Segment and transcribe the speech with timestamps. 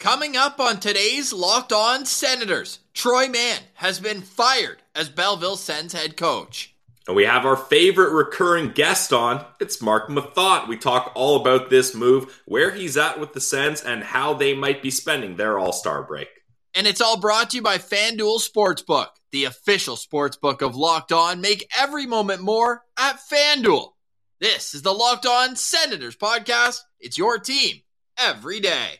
[0.00, 5.92] Coming up on today's Locked On Senators, Troy Mann has been fired as Belleville Sens
[5.92, 6.74] head coach.
[7.06, 9.44] And we have our favorite recurring guest on.
[9.60, 10.68] It's Mark Methot.
[10.68, 14.54] We talk all about this move, where he's at with the Sens, and how they
[14.54, 16.28] might be spending their All Star break.
[16.74, 21.42] And it's all brought to you by FanDuel Sportsbook, the official sportsbook of Locked On.
[21.42, 23.90] Make every moment more at FanDuel.
[24.40, 26.80] This is the Locked On Senators podcast.
[27.00, 27.82] It's your team
[28.16, 28.99] every day.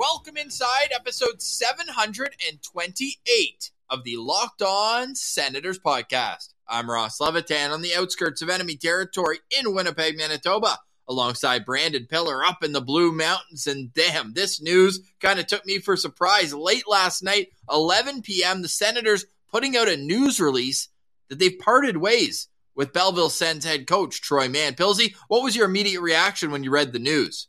[0.00, 6.54] Welcome inside episode 728 of the Locked On Senators podcast.
[6.66, 12.42] I'm Ross Levitan on the outskirts of enemy territory in Winnipeg, Manitoba, alongside Brandon Pillar
[12.42, 13.66] up in the Blue Mountains.
[13.66, 16.54] And damn, this news kind of took me for surprise.
[16.54, 20.88] Late last night, 11 p.m., the Senators putting out a news release
[21.28, 24.76] that they've parted ways with Belleville Sens head coach Troy Mann.
[24.76, 27.48] Pilsy, what was your immediate reaction when you read the news?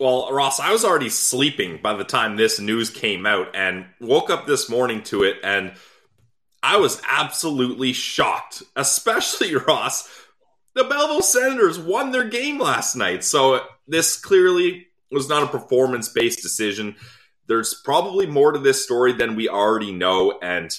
[0.00, 4.28] Well, Ross, I was already sleeping by the time this news came out and woke
[4.28, 5.72] up this morning to it and
[6.64, 10.08] I was absolutely shocked, especially Ross.
[10.74, 13.22] The Belleville Senators won their game last night.
[13.22, 16.96] So this clearly was not a performance based decision.
[17.46, 20.38] There's probably more to this story than we already know.
[20.42, 20.76] And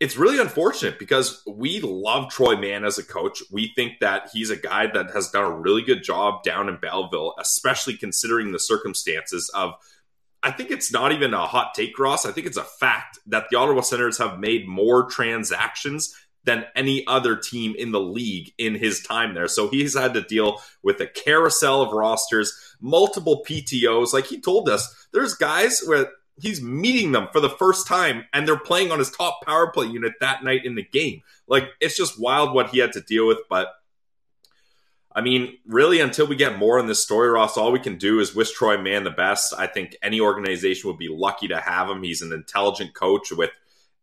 [0.00, 3.42] it's really unfortunate because we love Troy Mann as a coach.
[3.52, 6.78] We think that he's a guy that has done a really good job down in
[6.78, 9.74] Belleville, especially considering the circumstances of.
[10.42, 12.24] I think it's not even a hot take, Ross.
[12.24, 17.06] I think it's a fact that the Ottawa Senators have made more transactions than any
[17.06, 19.48] other team in the league in his time there.
[19.48, 24.14] So he's had to deal with a carousel of rosters, multiple PTOs.
[24.14, 26.10] Like he told us, there's guys where
[26.40, 29.86] he's meeting them for the first time and they're playing on his top power play
[29.86, 31.22] unit that night in the game.
[31.46, 33.74] Like it's just wild what he had to deal with, but
[35.12, 38.20] I mean, really, until we get more in this story, Ross, all we can do
[38.20, 39.52] is wish Troy Mann the best.
[39.58, 42.04] I think any organization would be lucky to have him.
[42.04, 43.50] He's an intelligent coach with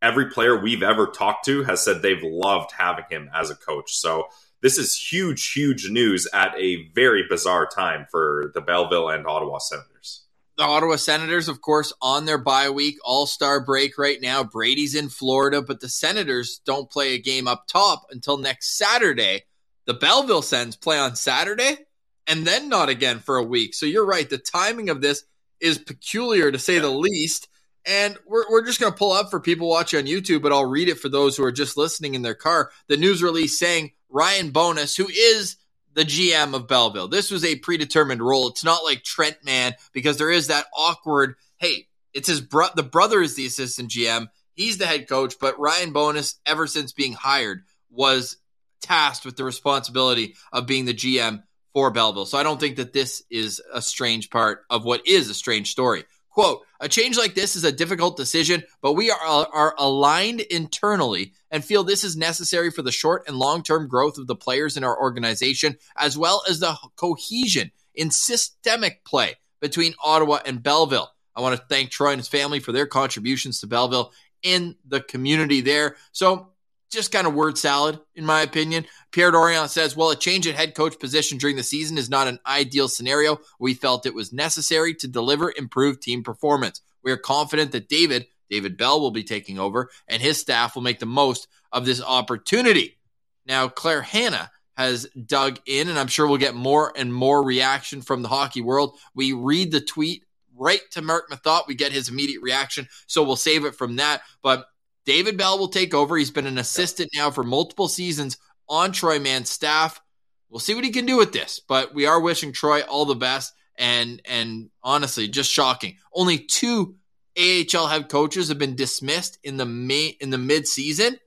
[0.02, 3.96] every player we've ever talked to has said they've loved having him as a coach.
[3.96, 4.28] So
[4.62, 9.60] this is huge, huge news at a very bizarre time for the Belleville and Ottawa
[9.60, 10.27] Senators
[10.58, 14.44] the Ottawa Senators, of course, on their bye week, all star break right now.
[14.44, 19.44] Brady's in Florida, but the Senators don't play a game up top until next Saturday.
[19.86, 21.78] The Belleville Sens play on Saturday
[22.26, 23.74] and then not again for a week.
[23.74, 24.30] So you're right.
[24.30, 25.24] The timing of this
[25.60, 27.48] is peculiar to say the least.
[27.86, 30.66] And we're, we're just going to pull up for people watching on YouTube, but I'll
[30.66, 32.72] read it for those who are just listening in their car.
[32.88, 35.56] The news release saying Ryan Bonni, who is
[35.98, 37.08] the GM of Belleville.
[37.08, 38.50] This was a predetermined role.
[38.50, 42.84] It's not like Trent Mann because there is that awkward, hey, it's his bro- the
[42.84, 44.28] brother is the assistant GM.
[44.54, 48.38] He's the head coach, but Ryan Bonni ever since being hired, was
[48.80, 51.42] tasked with the responsibility of being the GM
[51.74, 52.28] for Belleville.
[52.28, 55.72] So I don't think that this is a strange part of what is a strange
[55.72, 56.04] story.
[56.30, 61.34] Quote, a change like this is a difficult decision, but we are, are aligned internally
[61.52, 64.78] and feel this is necessary for the short and long term growth of the players
[64.78, 71.12] in our organization, as well as the cohesion in systemic play between Ottawa and Belleville.
[71.36, 74.12] I want to thank Troy and his family for their contributions to Belleville
[74.44, 75.96] in the community there.
[76.12, 76.50] So
[76.90, 78.86] just kind of word salad, in my opinion.
[79.12, 82.28] Pierre Dorion says, well, a change at head coach position during the season is not
[82.28, 83.40] an ideal scenario.
[83.60, 86.82] We felt it was necessary to deliver improved team performance.
[87.04, 90.84] We are confident that David, David Bell, will be taking over and his staff will
[90.84, 92.98] make the most of this opportunity.
[93.46, 98.02] Now, Claire Hanna has dug in, and I'm sure we'll get more and more reaction
[98.02, 98.98] from the hockey world.
[99.16, 100.24] We read the tweet
[100.56, 101.68] right to Mark Methot.
[101.68, 104.22] We get his immediate reaction, so we'll save it from that.
[104.42, 104.68] But
[105.06, 106.18] David Bell will take over.
[106.18, 108.38] He's been an assistant now for multiple seasons
[108.70, 110.02] on Troy Mann's staff.
[110.50, 113.16] We'll see what he can do with this, but we are wishing Troy all the
[113.16, 113.54] best.
[113.80, 115.98] And and honestly, just shocking.
[116.14, 116.96] Only two
[117.38, 121.20] AHL head coaches have been dismissed in the May, in the mid season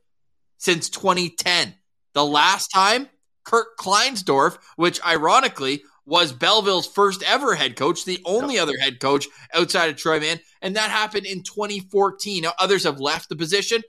[0.59, 1.75] since 2010.
[2.15, 3.09] The last time,
[3.45, 9.29] Kurt Kleinendorst, which ironically was Belleville's first ever head coach, the only other head coach
[9.55, 12.43] outside of Troy Mann, and that happened in 2014.
[12.43, 13.83] Now, others have left the position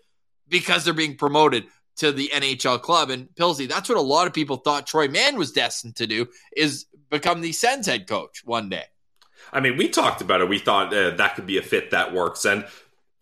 [0.47, 1.65] because they're being promoted
[1.97, 3.09] to the NHL club.
[3.09, 6.27] And Pilsy, that's what a lot of people thought Troy Mann was destined to do
[6.56, 8.85] is become the Sens head coach one day.
[9.53, 10.50] I mean, we talked about it.
[10.50, 12.45] We thought uh, that could be a fit that works.
[12.45, 12.65] And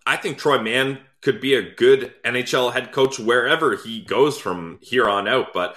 [0.06, 4.80] I think Troy Mann could be a good NHL head coach wherever he goes from
[4.82, 5.54] here on out.
[5.54, 5.76] But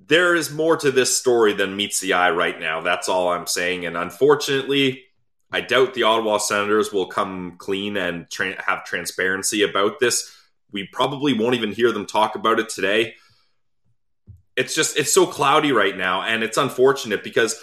[0.00, 2.80] there is more to this story than meets the eye right now.
[2.80, 3.84] That's all I'm saying.
[3.84, 5.04] And unfortunately,
[5.52, 10.34] I doubt the Ottawa Senators will come clean and tra- have transparency about this.
[10.72, 13.14] We probably won't even hear them talk about it today.
[14.56, 16.22] It's just, it's so cloudy right now.
[16.22, 17.58] And it's unfortunate because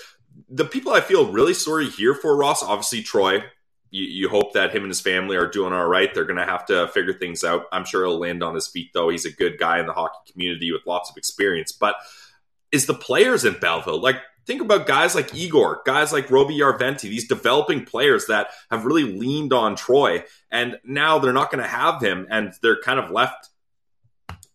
[0.49, 3.43] the people I feel really sorry here for, Ross, obviously Troy,
[3.91, 6.13] you, you, hope that him and his family are doing all right.
[6.13, 7.65] They're going to have to figure things out.
[7.71, 9.09] I'm sure he'll land on his feet, though.
[9.09, 11.71] He's a good guy in the hockey community with lots of experience.
[11.71, 11.95] But
[12.71, 14.01] is the players in Belleville?
[14.01, 18.85] Like, think about guys like Igor, guys like Roby Järventie, these developing players that have
[18.85, 22.99] really leaned on Troy, and now they're not going to have him, and they're kind
[22.99, 23.49] of left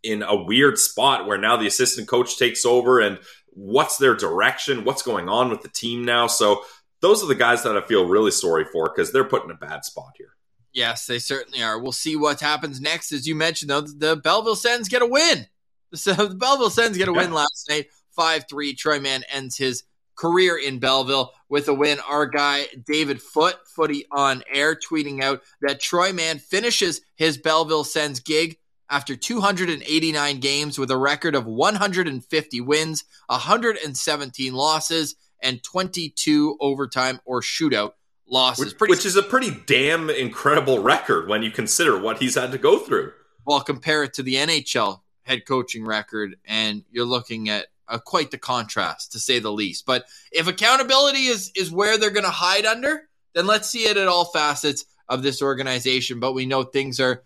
[0.02, 3.18] in a weird spot where now the assistant coach takes over and
[3.62, 6.62] what's their direction what's going on with the team now so
[7.00, 9.54] those are the guys that I feel really sorry for because they're put in a
[9.54, 10.34] bad spot here.
[10.72, 11.80] Yes, they certainly are.
[11.80, 13.12] We'll see what happens next.
[13.12, 15.46] As you mentioned, though, the Belleville Sens get a win.
[15.92, 18.74] So the Belleville Sens get a win last night, 5 3.
[18.74, 19.82] Troy Mann ends his
[20.14, 21.98] career in Belleville with a win.
[22.08, 27.82] Our guy, David Foot, footy on air, tweeting out that Troy Mann finishes his Belleville
[27.82, 28.59] Sens gig
[28.90, 37.40] after 289 games with a record of 150 wins, 117 losses, and 22 overtime or
[37.40, 37.92] shootout
[38.28, 38.66] losses.
[38.66, 42.52] Which, pretty, which is a pretty damn incredible record when you consider what he's had
[42.52, 43.12] to go through.
[43.46, 48.30] Well, compare it to the NHL head coaching record, and you're looking at uh, quite
[48.30, 49.86] the contrast, to say the least.
[49.86, 53.96] But if accountability is is where they're going to hide under, then let's see it
[53.96, 56.20] at all facets of this organization.
[56.20, 57.24] But we know things are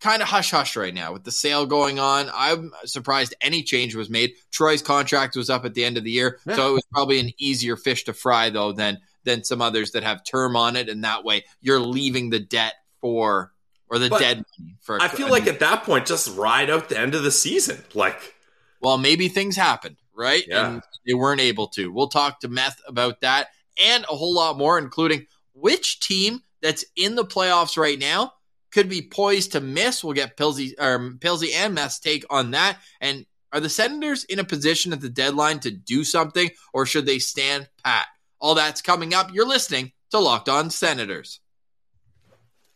[0.00, 2.30] kind of hush hush right now with the sale going on.
[2.32, 4.34] I'm surprised any change was made.
[4.50, 6.56] Troy's contract was up at the end of the year, yeah.
[6.56, 10.02] so it was probably an easier fish to fry though than than some others that
[10.02, 13.52] have term on it, and that way you're leaving the debt for
[13.90, 15.00] or the but dead money for.
[15.00, 18.34] I feel like at that point, just ride out the end of the season, like.
[18.80, 20.44] Well, maybe things happened, right?
[20.46, 20.68] Yeah.
[20.68, 21.90] And they weren't able to.
[21.90, 26.84] We'll talk to Meth about that and a whole lot more, including which team that's
[26.94, 28.34] in the playoffs right now
[28.72, 30.02] could be poised to miss.
[30.02, 32.78] We'll get Pilsy or Pilsy and Mess take on that.
[33.00, 37.06] And are the Senators in a position at the deadline to do something, or should
[37.06, 38.06] they stand pat?
[38.40, 39.32] All that's coming up.
[39.32, 41.40] You're listening to Locked On Senators.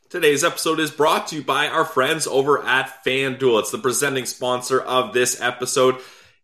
[0.08, 3.60] Today's episode is brought to you by our friends over at FanDuel.
[3.60, 5.96] It's the presenting sponsor of this episode.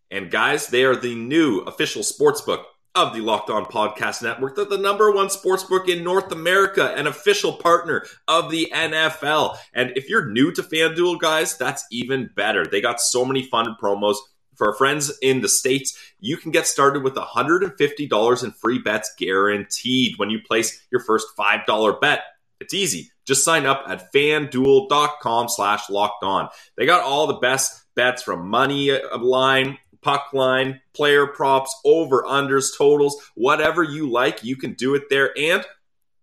[0.09, 2.63] And guys, they are the new official sportsbook
[2.99, 4.57] of the Locked On Podcast Network.
[4.57, 9.57] They're the number one sports book in North America, an official partner of the NFL.
[9.73, 12.65] And if you're new to FanDuel, guys, that's even better.
[12.65, 14.17] They got so many fun promos.
[14.57, 20.15] For friends in the States, you can get started with $150 in free bets guaranteed
[20.17, 22.23] when you place your first $5 bet.
[22.59, 23.11] It's easy.
[23.25, 26.49] Just sign up at fanduel.com slash locked on.
[26.75, 32.77] They got all the best bets from money line puck line, player props, over, unders,
[32.77, 35.37] totals, whatever you like, you can do it there.
[35.37, 35.65] And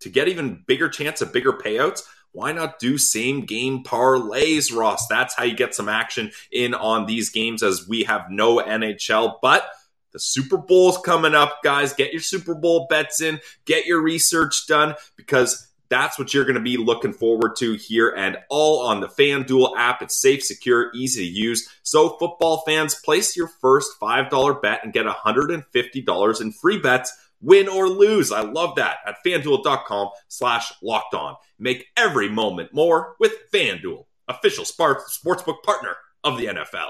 [0.01, 2.03] to get even bigger chance of bigger payouts,
[2.33, 5.07] why not do same game parlays, Ross?
[5.09, 9.37] That's how you get some action in on these games as we have no NHL.
[9.41, 9.67] But
[10.13, 11.95] the Super Bowl's coming up, guys.
[11.95, 16.57] Get your Super Bowl bets in, get your research done because that's what you're going
[16.57, 20.03] to be looking forward to here and all on the FanDuel app.
[20.03, 21.69] It's safe, secure, easy to use.
[21.83, 27.69] So, football fans, place your first $5 bet and get $150 in free bets, win
[27.69, 28.33] or lose.
[28.33, 31.37] I love that at fanduel.com slash locked on.
[31.59, 36.89] Make every moment more with FanDuel, official sportsbook partner of the NFL.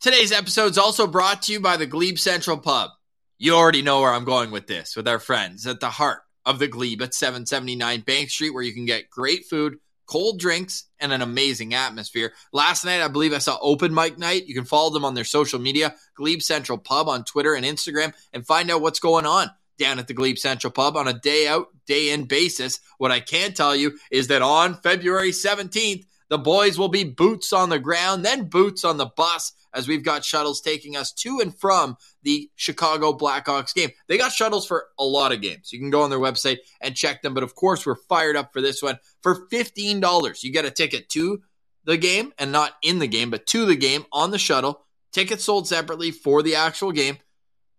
[0.00, 2.90] Today's episode is also brought to you by the Glebe Central Pub.
[3.38, 6.58] You already know where I'm going with this with our friends at the heart of
[6.58, 11.12] the Glebe at 779 Bank Street, where you can get great food, cold drinks, and
[11.12, 12.32] an amazing atmosphere.
[12.52, 14.46] Last night, I believe I saw open mic night.
[14.46, 18.12] You can follow them on their social media, Glebe Central Pub on Twitter and Instagram,
[18.32, 21.48] and find out what's going on down at the Glebe Central Pub on a day
[21.48, 22.80] out, day in basis.
[22.98, 27.52] What I can tell you is that on February 17th, the boys will be boots
[27.52, 31.40] on the ground, then boots on the bus as we've got shuttles taking us to
[31.40, 33.90] and from the Chicago Blackhawks game.
[34.08, 35.72] They got shuttles for a lot of games.
[35.72, 37.34] You can go on their website and check them.
[37.34, 38.98] But of course, we're fired up for this one.
[39.22, 41.42] For $15, you get a ticket to
[41.84, 44.84] the game and not in the game, but to the game on the shuttle.
[45.12, 47.18] Tickets sold separately for the actual game.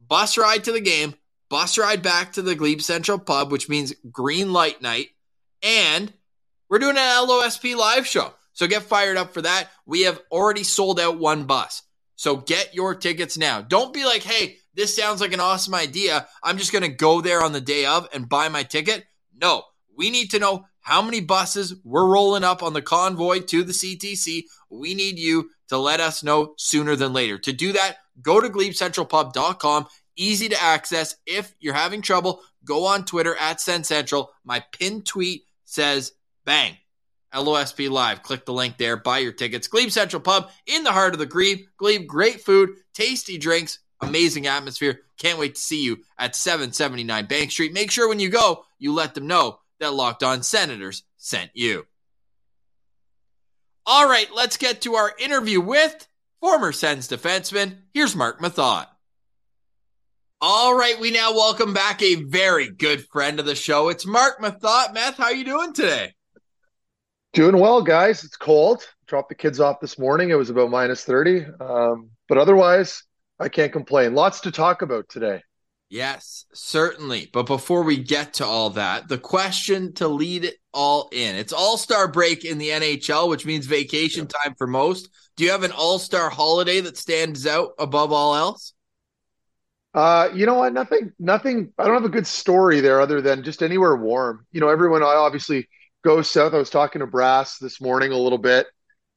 [0.08, 1.16] Bus ride to the game,
[1.50, 5.08] bus ride back to the Glebe Central Pub, which means green light night.
[5.64, 6.14] And
[6.70, 8.34] we're doing an LOSP live show.
[8.54, 9.70] So get fired up for that.
[9.86, 11.82] We have already sold out one bus.
[12.15, 13.62] So get your tickets now.
[13.62, 16.27] Don't be like, hey, this sounds like an awesome idea.
[16.43, 19.05] I'm just going to go there on the day of and buy my ticket.
[19.36, 19.63] No,
[19.95, 23.74] we need to know how many buses we're rolling up on the convoy to the
[23.74, 24.43] CTC.
[24.69, 27.38] We need you to let us know sooner than later.
[27.39, 29.88] To do that, go to glebecentralpub.com.
[30.15, 31.15] Easy to access.
[31.25, 34.31] If you're having trouble, go on Twitter at Send Central.
[34.43, 36.13] My pinned tweet says,
[36.45, 36.77] bang,
[37.36, 38.24] LOSP Live.
[38.24, 38.98] Click the link there.
[38.98, 39.68] Buy your tickets.
[39.68, 41.65] Glebe Central Pub in the heart of the Glebe.
[41.77, 45.01] Glebe, great food, tasty drinks, amazing atmosphere.
[45.18, 47.74] Can't wait to see you at 779 Bank Street.
[47.74, 51.86] Make sure when you go, you let them know that Locked On Senators sent you.
[53.86, 56.08] All right, let's get to our interview with
[56.39, 57.77] former Sens defenseman.
[57.94, 58.88] Here's Mark Methot.
[60.42, 63.89] All right, we now welcome back a very good friend of the show.
[63.89, 64.94] It's Mark Methot.
[64.94, 66.13] Meth, how you doing today?
[67.36, 68.24] Doing well, guys.
[68.24, 68.88] It's cold.
[69.08, 70.30] Dropped the kids off this morning.
[70.30, 71.46] It was about minus 30.
[71.60, 73.04] Um, but otherwise,
[73.42, 74.15] I can't complain.
[74.15, 75.44] Lots to talk about today.
[75.89, 77.30] Yes, certainly.
[77.34, 81.51] But before we get to all that, the question to lead it all in it's
[81.51, 84.42] All Star break in the NHL, which means vacation yeah.
[84.46, 85.10] time for most.
[85.36, 88.72] Do you have an All Star holiday that stands out above all else?
[89.94, 90.72] Uh, you know what?
[90.72, 91.74] Nothing, nothing.
[91.77, 94.48] I don't have a good story there other than just anywhere warm.
[94.54, 95.68] You know, everyone I obviously
[96.06, 96.54] goes south.
[96.54, 98.68] I was talking to Brass this morning a little bit.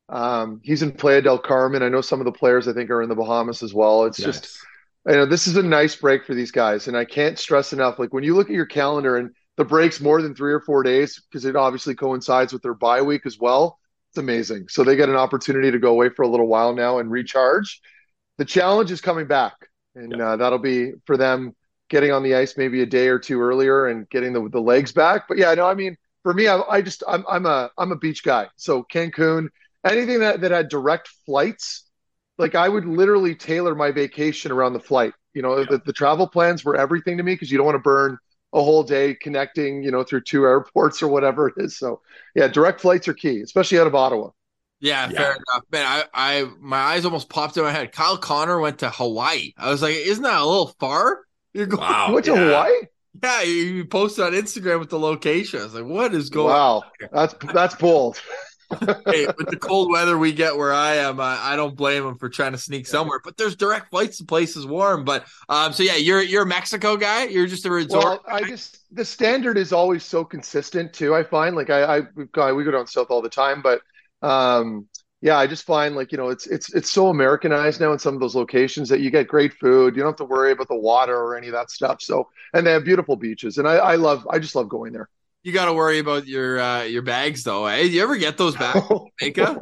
[0.09, 1.83] Um, he's in Playa del Carmen.
[1.83, 4.05] I know some of the players I think are in the Bahamas as well.
[4.05, 4.41] It's yes.
[4.41, 4.59] just
[5.07, 6.89] you know, this is a nice break for these guys.
[6.89, 10.01] And I can't stress enough, like when you look at your calendar and the break's
[10.01, 13.39] more than three or four days, because it obviously coincides with their bye week as
[13.39, 13.79] well,
[14.11, 14.69] it's amazing.
[14.69, 17.81] So they get an opportunity to go away for a little while now and recharge.
[18.39, 19.55] The challenge is coming back,
[19.95, 20.31] and yeah.
[20.31, 21.55] uh, that'll be for them
[21.91, 24.93] getting on the ice maybe a day or two earlier and getting the, the legs
[24.93, 25.29] back.
[25.29, 25.97] But yeah, no, I mean,
[26.29, 28.49] for me, I, I just I'm I'm a I'm a beach guy.
[28.57, 29.49] So Cancun,
[29.83, 31.85] anything that that had direct flights
[32.37, 35.15] like I would literally tailor my vacation around the flight.
[35.33, 35.65] You know, yeah.
[35.71, 38.19] the, the travel plans were everything to me because you don't want to burn
[38.53, 41.79] a whole day connecting, you know, through two airports or whatever it is.
[41.79, 42.03] So
[42.35, 44.29] yeah, direct flights are key, especially out of Ottawa.
[44.81, 45.65] Yeah, yeah, fair enough.
[45.73, 47.93] Man, I, I, my eyes almost popped in my head.
[47.93, 49.55] Kyle Connor went to Hawaii.
[49.57, 51.21] I was like, isn't that a little far?
[51.55, 52.49] You're going wow, went to yeah.
[52.49, 52.83] Hawaii?
[53.23, 55.61] Yeah, you posted on Instagram with the location.
[55.61, 56.53] I was like, what is going?
[56.53, 58.21] Wow, on that's that's bold.
[59.07, 62.19] hey, with the cold weather we get where I am, I, I don't blame them
[62.19, 63.21] for trying to sneak somewhere.
[63.25, 65.05] But there's direct flights to places warm.
[65.05, 67.25] But um, so yeah, you're you're a Mexico guy.
[67.25, 68.05] You're just a resort.
[68.05, 71.15] Well, I just the standard is always so consistent too.
[71.15, 73.81] I find like I, I we've got we go down south all the time, but
[74.23, 74.87] um,
[75.21, 78.15] yeah, I just find like you know it's it's it's so Americanized now in some
[78.15, 79.97] of those locations that you get great food.
[79.97, 82.01] You don't have to worry about the water or any of that stuff.
[82.03, 85.09] So and they have beautiful beaches, and I, I love I just love going there.
[85.43, 87.67] You got to worry about your uh, your bags though.
[87.67, 87.83] Eh?
[87.83, 88.77] You ever get those back,
[89.21, 89.59] Jamaica?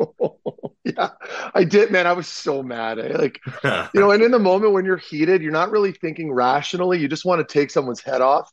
[0.85, 1.11] yeah,
[1.55, 2.07] I did, man.
[2.07, 2.99] I was so mad.
[2.99, 3.17] Eh?
[3.17, 3.41] Like,
[3.95, 6.99] you know, and in the moment when you're heated, you're not really thinking rationally.
[6.99, 8.51] You just want to take someone's head off.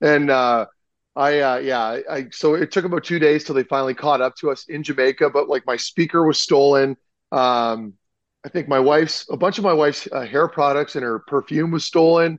[0.00, 0.66] And uh,
[1.16, 4.34] I, uh, yeah, I, so it took about two days till they finally caught up
[4.36, 5.30] to us in Jamaica.
[5.30, 6.96] But like, my speaker was stolen.
[7.30, 7.94] Um,
[8.44, 11.70] I think my wife's a bunch of my wife's uh, hair products and her perfume
[11.70, 12.38] was stolen.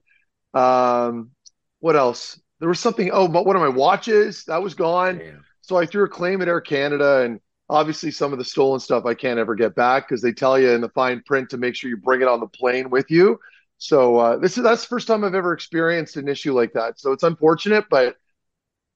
[0.53, 1.31] Um,
[1.79, 2.39] what else?
[2.59, 3.09] there was something.
[3.11, 5.17] Oh, one of my watches that was gone.
[5.17, 5.45] Damn.
[5.61, 7.39] So I threw a claim at Air Canada, and
[7.69, 10.71] obviously some of the stolen stuff I can't ever get back because they tell you
[10.71, 13.39] in the fine print to make sure you bring it on the plane with you.
[13.77, 16.99] So uh, this is that's the first time I've ever experienced an issue like that.
[16.99, 18.15] So it's unfortunate, but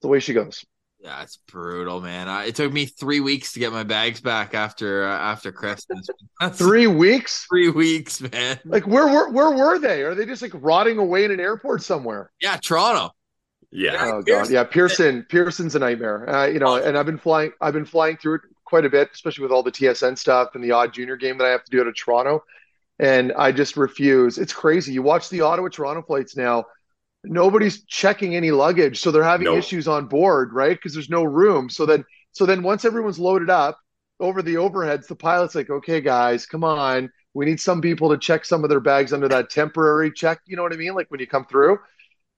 [0.02, 0.66] the way she goes.
[1.02, 2.28] Yeah, it's brutal, man.
[2.28, 6.08] I, it took me three weeks to get my bags back after uh, after Christmas.
[6.52, 7.46] three weeks?
[7.50, 8.60] Three weeks, man.
[8.66, 10.02] Like where were where were they?
[10.02, 12.32] Are they just like rotting away in an airport somewhere?
[12.42, 13.14] Yeah, Toronto.
[13.72, 14.12] Yeah.
[14.14, 14.50] Oh god.
[14.50, 15.26] Yeah, Pearson.
[15.30, 16.30] Pearson's a nightmare.
[16.30, 17.52] Uh, you know, and I've been flying.
[17.62, 20.64] I've been flying through it quite a bit, especially with all the TSN stuff and
[20.64, 22.44] the odd junior game that I have to do out of Toronto.
[23.00, 24.38] And I just refuse.
[24.38, 24.92] It's crazy.
[24.92, 26.66] You watch the Ottawa Toronto flights now.
[27.24, 29.58] Nobody's checking any luggage, so they're having nope.
[29.58, 30.76] issues on board, right?
[30.76, 31.70] Because there's no room.
[31.70, 33.78] So then, so then once everyone's loaded up
[34.20, 37.12] over the overheads, the pilot's like, "Okay, guys, come on.
[37.34, 40.40] We need some people to check some of their bags under that temporary check.
[40.46, 40.94] You know what I mean?
[40.94, 41.80] Like when you come through."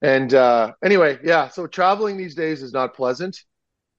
[0.02, 1.48] And uh, anyway, yeah.
[1.48, 3.38] So traveling these days is not pleasant.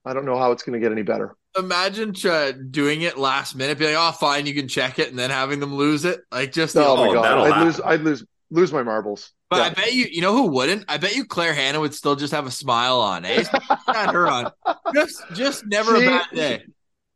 [0.04, 1.34] I don't know how it's going to get any better.
[1.56, 5.18] Imagine uh, doing it last minute, be like, "Oh, fine, you can check it," and
[5.18, 6.20] then having them lose it.
[6.30, 7.64] Like just oh my god, I'd happen.
[7.64, 9.32] lose, I'd lose, lose my marbles.
[9.50, 9.62] But yeah.
[9.64, 10.84] I bet you, you know who wouldn't?
[10.88, 13.24] I bet you Claire Hanna would still just have a smile on.
[13.24, 13.44] Eh?
[13.86, 14.52] Not her on.
[14.94, 16.64] Just, just never she, a bad day.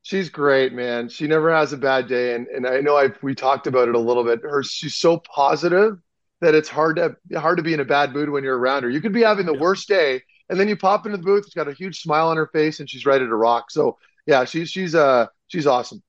[0.03, 1.09] She's great, man.
[1.09, 3.95] She never has a bad day, and and I know I we talked about it
[3.95, 4.41] a little bit.
[4.43, 5.99] Her, she's so positive
[6.41, 8.91] that it's hard to hard to be in a bad mood when you're around her.
[8.91, 11.45] You could be having the worst day, and then you pop into the booth.
[11.45, 13.71] She's got a huge smile on her face, and she's ready to rock.
[13.71, 16.03] So yeah, she's she's uh she's awesome.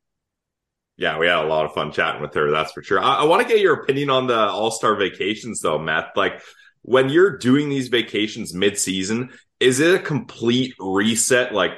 [1.00, 2.52] Yeah, we had a lot of fun chatting with her.
[2.52, 3.00] That's for sure.
[3.00, 6.10] I, I want to get your opinion on the All Star vacations, though, Matt.
[6.18, 6.42] Like
[6.82, 9.30] when you're doing these vacations mid season,
[9.62, 11.54] is it a complete reset?
[11.54, 11.72] Like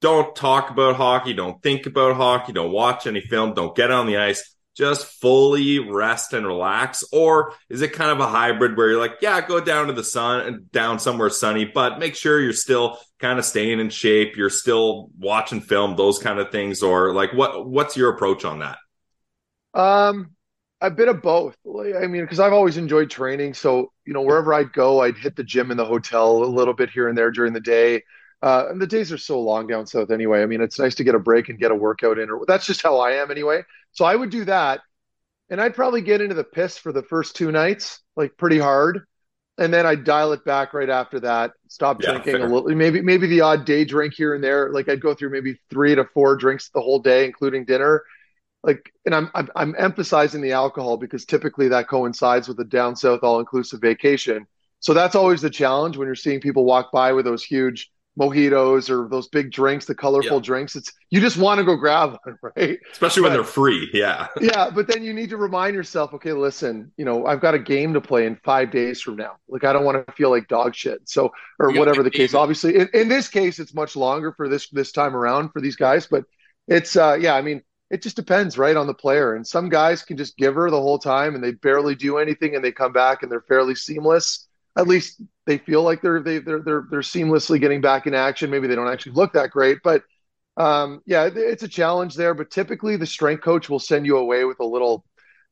[0.00, 4.06] don't talk about hockey, don't think about hockey, don't watch any film, don't get on
[4.06, 7.02] the ice, just fully rest and relax?
[7.12, 10.04] Or is it kind of a hybrid where you're like, yeah, go down to the
[10.04, 14.36] sun and down somewhere sunny, but make sure you're still kind of staying in shape,
[14.36, 16.82] you're still watching film, those kind of things?
[16.82, 18.78] Or like what what's your approach on that?
[19.74, 20.30] Um,
[20.80, 21.56] a bit of both.
[21.66, 25.36] I mean, because I've always enjoyed training, so you know, wherever I'd go, I'd hit
[25.36, 28.02] the gym in the hotel a little bit here and there during the day.
[28.40, 30.42] Uh, and the days are so long down south anyway.
[30.42, 32.30] I mean, it's nice to get a break and get a workout in.
[32.30, 33.62] Or that's just how I am anyway.
[33.90, 34.80] So I would do that,
[35.50, 39.07] and I'd probably get into the piss for the first two nights, like pretty hard,
[39.58, 41.52] and then I'd dial it back right after that.
[41.68, 42.40] Stop Yeah, drinking fair.
[42.40, 44.70] a little, maybe maybe the odd day drink here and there.
[44.72, 48.04] Like I'd go through maybe three to four drinks the whole day, including dinner.
[48.62, 52.96] Like, and I'm I'm, I'm emphasizing the alcohol because typically that coincides with a down
[52.96, 54.46] south all inclusive vacation.
[54.80, 58.90] So that's always the challenge when you're seeing people walk by with those huge mojitos
[58.90, 60.42] or those big drinks, the colorful Yeah.
[60.42, 60.74] drinks.
[60.76, 62.78] It's you just want to go grab one, right?
[62.90, 63.88] Especially when they're free.
[63.92, 64.26] Yeah.
[64.40, 67.58] yeah, but then you need to remind yourself, okay, listen, you know, I've got a
[67.58, 69.36] game to play in five days from now.
[69.48, 71.08] Like I don't want to feel like dog shit.
[71.08, 72.32] So or You whatever the the case.
[72.32, 72.40] game.
[72.40, 75.76] Obviously, in, in this case, it's much longer for this this time around for these
[75.76, 76.24] guys, but
[76.66, 79.34] it's uh yeah, I mean, it just depends, right, on the player.
[79.34, 82.54] And some guys can just give her the whole time and they barely do anything
[82.54, 84.46] and they come back and they're fairly seamless.
[84.76, 88.50] At least they feel like they're they, they're they're they're seamlessly getting back in action.
[88.50, 90.04] Maybe they don't actually look that great, but
[90.56, 92.34] um, yeah, it's a challenge there.
[92.34, 95.04] But typically, the strength coach will send you away with a little,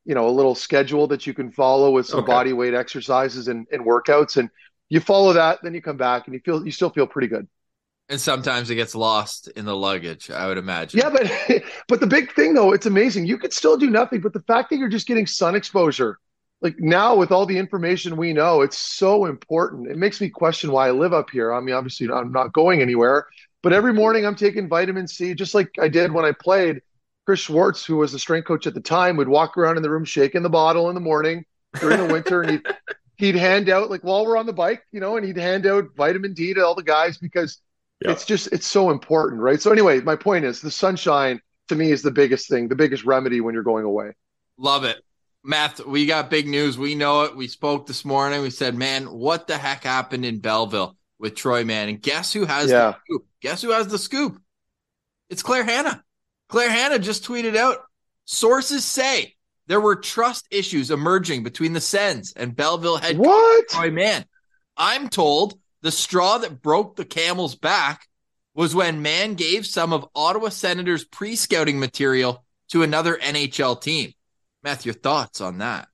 [0.05, 2.25] you know, a little schedule that you can follow with some Okay.
[2.25, 4.49] body weight exercises and, and workouts, and
[4.89, 5.59] you follow that.
[5.63, 7.47] Then you come back and you feel you still feel pretty good.
[8.09, 11.03] And sometimes it gets lost in the luggage, I would imagine.
[11.03, 11.31] Yeah, but
[11.87, 13.25] but the big thing though, it's amazing.
[13.25, 16.19] You could still do nothing, but the fact that you're just getting sun exposure,
[16.61, 19.89] like now with all the information we know, it's so important.
[19.91, 21.53] It makes me question why I live up here.
[21.53, 23.27] I mean, obviously I'm not going anywhere,
[23.61, 26.81] but every morning I'm taking vitamin C, just like I did when I played.
[27.25, 29.89] Chris Schwartz, who was the strength coach at the time, would walk around in the
[29.89, 31.43] room shaking the bottle in the morning
[31.81, 32.61] during the winter, and he'd
[33.17, 35.85] he'd hand out like while we're on the bike, you know, and he'd hand out
[35.97, 37.59] vitamin D to all the guys because
[37.99, 38.11] Yeah.
[38.11, 39.61] it's just it's so important, right?
[39.61, 43.03] So anyway, my point is the sunshine to me is the biggest thing, the biggest
[43.03, 44.13] remedy when you're going away.
[44.57, 45.03] Love it.
[45.47, 46.77] Matt, we got big news.
[46.77, 47.35] We know it.
[47.35, 48.41] We spoke this morning.
[48.41, 51.87] We said, man, what the heck happened in Belleville with Troy Mann?
[51.87, 52.91] And guess who has Yeah.
[52.91, 53.25] the scoop?
[53.41, 54.41] Guess who has the scoop?
[55.29, 56.03] It's Claire Hanna.
[56.49, 57.77] Claire Hanna just tweeted out
[58.25, 59.35] sources say
[59.67, 63.67] there were trust issues emerging between the Sens and Belleville head coach What?
[63.69, 64.25] Troy Mann.
[64.75, 68.05] I'm told the straw that broke the camel's back
[68.53, 74.13] was when Mann gave some of Ottawa Senators pre scouting material to another NHL team.
[74.63, 75.87] Matt, your thoughts on that?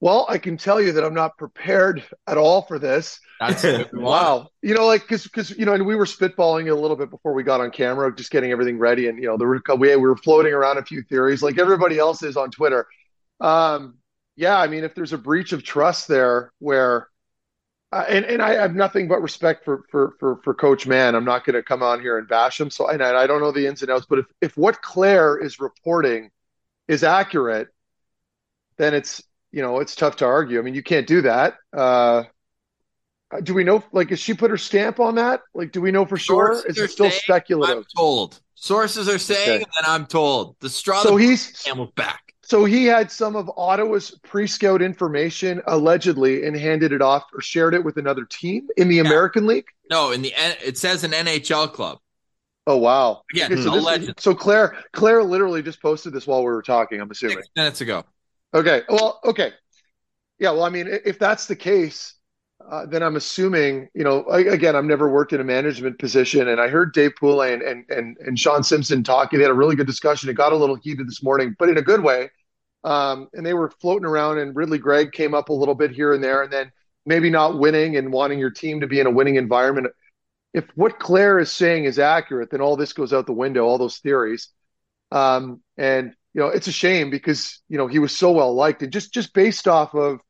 [0.00, 3.20] Well, I can tell you that I'm not prepared at all for this.
[3.38, 4.04] That's what we want.
[4.04, 4.48] Wow.
[4.60, 7.34] You know, like, cause, cause, you know, and we were spitballing a little bit before
[7.34, 9.06] we got on camera, just getting everything ready.
[9.06, 12.00] And, you know, there were, we, we were floating around a few theories like everybody
[12.00, 12.86] else is on Twitter.
[13.40, 13.98] Um,
[14.34, 17.08] yeah, I mean, if there's a breach of trust there where,
[17.92, 21.14] uh, and, and I have nothing but respect for, for, for, for Coach Mann.
[21.14, 22.70] I'm not going to come on here and bash him.
[22.70, 25.36] So, and I, I don't know the ins and outs, but if, if what Claire
[25.36, 26.30] is reporting
[26.88, 27.68] is accurate,
[28.76, 30.58] then it's, you know, it's tough to argue.
[30.58, 31.54] I mean, you can't do that.
[31.76, 32.24] Uh,
[33.42, 35.40] do we know, like, has she put her stamp on that?
[35.54, 36.52] Like, do we know for sure?
[36.66, 37.78] Is it still speculative?
[37.78, 38.40] I'm told.
[38.54, 39.64] Sources are saying, Okay.
[39.78, 40.56] and I'm told.
[40.60, 41.66] The straw So he's,
[41.96, 42.34] back.
[42.42, 47.74] so he had some of Ottawa's pre-scout information allegedly and handed it off or shared
[47.74, 49.66] it with another team in the American League.
[49.90, 50.32] No, in the
[50.64, 51.98] it says an NHL club.
[52.66, 53.22] Oh wow!
[53.32, 53.70] Again, Okay, so,
[54.00, 57.00] this- so Claire, Claire literally just posted this while we were talking.
[57.00, 57.38] I'm assuming.
[57.38, 58.04] Six minutes ago.
[58.54, 58.82] Okay.
[58.88, 59.52] Well, okay.
[60.38, 60.52] Yeah.
[60.52, 62.14] Well, I mean, if that's the case,
[62.70, 66.48] uh, then I'm assuming, you know, I, again, I've never worked in a management position,
[66.48, 69.38] and I heard Dave Poulin and, and and and Sean Simpson talking.
[69.38, 70.28] They had a really good discussion.
[70.30, 72.30] It got a little heated this morning, but in a good way.
[72.84, 76.12] Um, and they were floating around, and Ridly Greig came up a little bit here
[76.14, 76.70] and there, and then
[77.06, 79.88] maybe not winning and wanting your team to be in a winning environment.
[80.52, 83.78] If what Claire is saying is accurate, then all this goes out the window, all
[83.78, 84.48] those theories.
[85.10, 88.82] Um, and you know, it's a shame because you know he was so well liked,
[88.82, 90.20] and just just based off of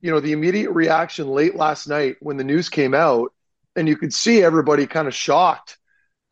[0.00, 3.32] you know the immediate reaction late last night when the news came out,
[3.74, 5.78] and you could see everybody kind of shocked.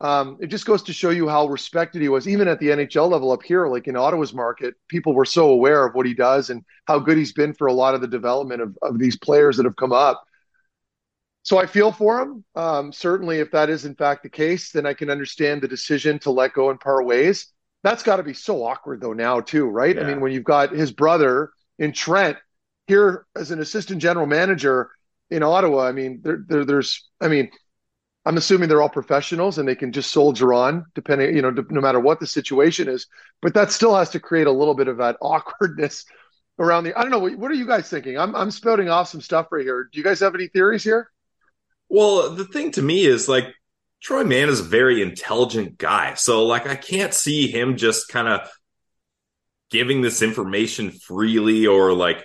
[0.01, 3.09] Um, it just goes to show you how respected he was, even at the NHL
[3.09, 4.75] level up here, like in Ottawa's market.
[4.89, 7.73] People were so aware of what he does and how good he's been for a
[7.73, 10.24] lot of the development of, of these players that have come up.
[11.45, 12.43] So I feel for him.
[12.55, 16.17] Um, certainly, if that is in fact the case, then I can understand the decision
[16.19, 17.53] to let go and part ways.
[17.83, 19.97] That's got to be so awkward though now too, right?
[19.97, 22.37] I mean, when you've got his brother in Trent
[22.87, 24.89] here as an assistant general manager
[25.29, 27.51] in Ottawa, I mean, there, there there's, I mean,
[28.25, 31.79] I'm assuming they're all professionals and they can just soldier on, depending, you know, no
[31.79, 33.05] matter what the situation is.
[33.43, 36.05] But that still has to create a little bit of that awkwardness
[36.57, 36.97] around the.
[36.97, 37.19] I don't know.
[37.19, 38.17] What, what are you guys thinking?
[38.17, 39.87] I'm I'm spouting off some stuff right here.
[39.91, 41.11] Do you guys have any theories here?
[41.89, 43.53] Well, the thing to me is like
[44.01, 48.27] Troy Mann is a very intelligent guy, so like I can't see him just kind
[48.27, 48.49] of
[49.69, 52.23] giving this information freely or like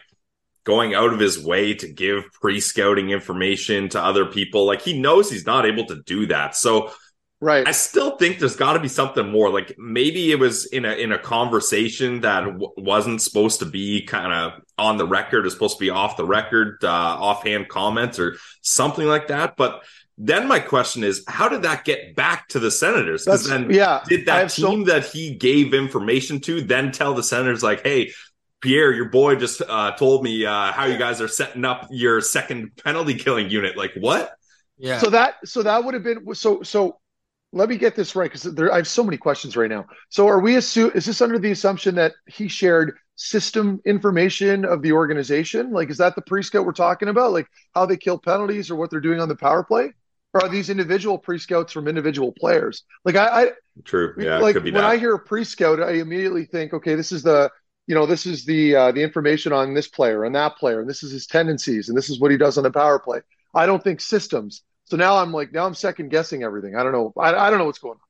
[0.64, 4.66] going out of his way to give pre-scouting information to other people.
[4.66, 6.54] Like he knows he's not able to do that.
[6.54, 6.92] So
[7.40, 7.66] right.
[7.66, 9.50] I still think there's got to be something more.
[9.50, 14.02] Like maybe it was in a in a conversation that w- wasn't supposed to be
[14.02, 15.46] kind of on the record.
[15.46, 19.56] It's supposed to be off the record, uh, offhand comments or something like that.
[19.56, 19.82] But
[20.18, 23.24] then my question is, how did that get back to the Senators?
[23.24, 27.22] Because then, yeah, did that team so- that he gave information to then tell the
[27.22, 28.12] Senators like, "Hey,
[28.60, 32.20] Pierre, your boy just uh, told me uh, how you guys are setting up your
[32.20, 33.76] second penalty killing unit.
[33.76, 34.32] Like what?
[34.76, 34.98] Yeah.
[34.98, 36.98] So that so that would have been so so.
[37.52, 39.86] Let me get this right because there I have so many questions right now.
[40.08, 44.82] So are we assume is this under the assumption that he shared system information of
[44.82, 45.72] the organization?
[45.72, 47.32] Like is that the pre-scout we're talking about?
[47.32, 49.92] Like how they kill penalties or what they're doing on the power play?
[50.32, 52.84] Or are these individual pre-scouts from individual players?
[53.04, 53.50] Like I, I
[53.84, 54.84] true, yeah, like when that.
[54.84, 57.50] I hear a pre-scout, I immediately think, okay, this is the
[57.88, 60.88] you know, this is the uh, the information on this player and that player, and
[60.88, 63.20] this is his tendencies, and this is what he does on the power play.
[63.52, 64.62] I don't think systems.
[64.90, 66.76] So now I'm like, now I'm second guessing everything.
[66.76, 67.12] I don't know.
[67.16, 68.00] I, I don't know what's going on.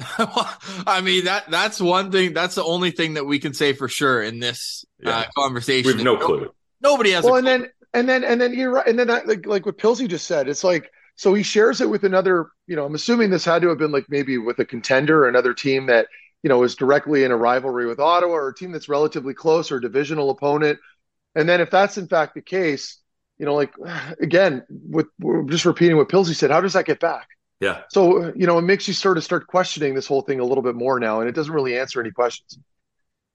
[0.86, 2.32] I mean that that's one thing.
[2.32, 5.18] That's the only thing that we can say for sure in this uh, yeah.
[5.18, 5.88] uh, conversation.
[5.88, 6.54] We have no clue.
[6.80, 7.24] Nobody has.
[7.24, 8.86] Well, and then and then and then you're right.
[8.86, 11.90] And then I, like like what Pilsy just said, it's like so he shares it
[11.90, 12.50] with another.
[12.68, 15.28] You know, I'm assuming this had to have been like maybe with a contender or
[15.28, 16.06] another team that
[16.42, 19.72] you know, is directly in a rivalry with Ottawa or a team that's relatively close
[19.72, 20.78] or divisional opponent.
[21.34, 22.97] And then if that's in fact the case,
[23.38, 23.72] you know, like
[24.20, 27.28] again, with we're just repeating what Pilsy said, how does that get back?
[27.60, 27.82] Yeah.
[27.88, 30.62] So, you know, it makes you sort of start questioning this whole thing a little
[30.62, 32.58] bit more now, and it doesn't really answer any questions.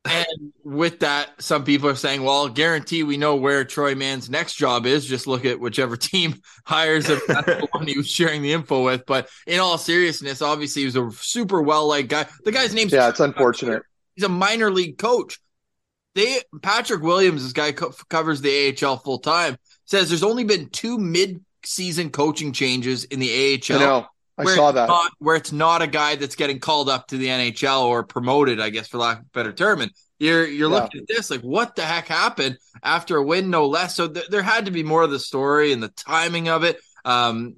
[0.05, 4.55] And with that, some people are saying, well, guarantee we know where Troy Mann's next
[4.55, 5.05] job is.
[5.05, 7.21] Just look at whichever team hires him.
[7.27, 9.05] That's the one he was sharing the info with.
[9.05, 12.27] But in all seriousness, obviously, he was a super well liked guy.
[12.43, 13.83] The guy's name's Yeah, it's unfortunate.
[14.15, 15.39] He's a minor league coach.
[16.15, 20.69] They Patrick Williams, this guy co- covers the AHL full time, says there's only been
[20.69, 23.77] two mid season coaching changes in the AHL.
[23.77, 24.07] I know.
[24.37, 24.87] I saw that.
[24.87, 28.59] Not, where it's not a guy that's getting called up to the NHL or promoted,
[28.59, 29.81] I guess, for lack of a better term.
[29.81, 30.75] And you're you're yeah.
[30.75, 33.95] looking at this like, what the heck happened after a win, no less.
[33.95, 36.79] So th- there had to be more of the story and the timing of it.
[37.05, 37.57] Um,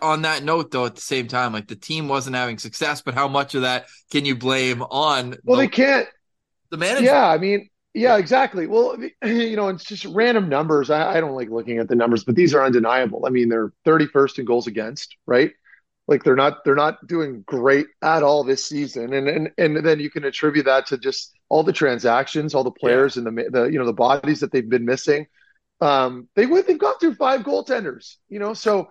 [0.00, 3.14] on that note, though, at the same time, like the team wasn't having success, but
[3.14, 5.36] how much of that can you blame on?
[5.44, 6.08] Well, the, they can't.
[6.70, 7.04] The manager.
[7.04, 8.66] Yeah, I mean, yeah, exactly.
[8.66, 10.90] Well, you know, it's just random numbers.
[10.90, 13.24] I, I, don't like looking at the numbers, but these are undeniable.
[13.26, 15.52] I mean, they're 31st in goals against, right?
[16.06, 20.00] like they're not they're not doing great at all this season and and and then
[20.00, 23.22] you can attribute that to just all the transactions all the players yeah.
[23.22, 25.26] and the the you know the bodies that they've been missing
[25.80, 28.88] um they they've gone through five goaltenders you know so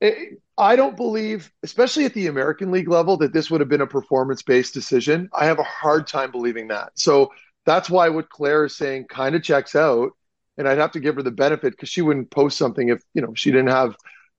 [0.00, 3.80] it, I don't believe especially at the American League level that this would have been
[3.80, 7.32] a performance based decision I have a hard time believing that so
[7.68, 10.12] that's why what Claire is saying kind of checks out
[10.56, 13.20] and I'd have to give her the benefit because she wouldn't post something if you
[13.20, 13.94] know she didn't have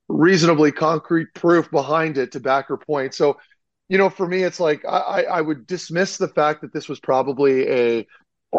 [0.07, 3.13] reasonably concrete proof behind it to back her point.
[3.13, 3.37] So,
[3.87, 6.99] you know, for me, it's like I, I would dismiss the fact that this was
[6.99, 8.07] probably a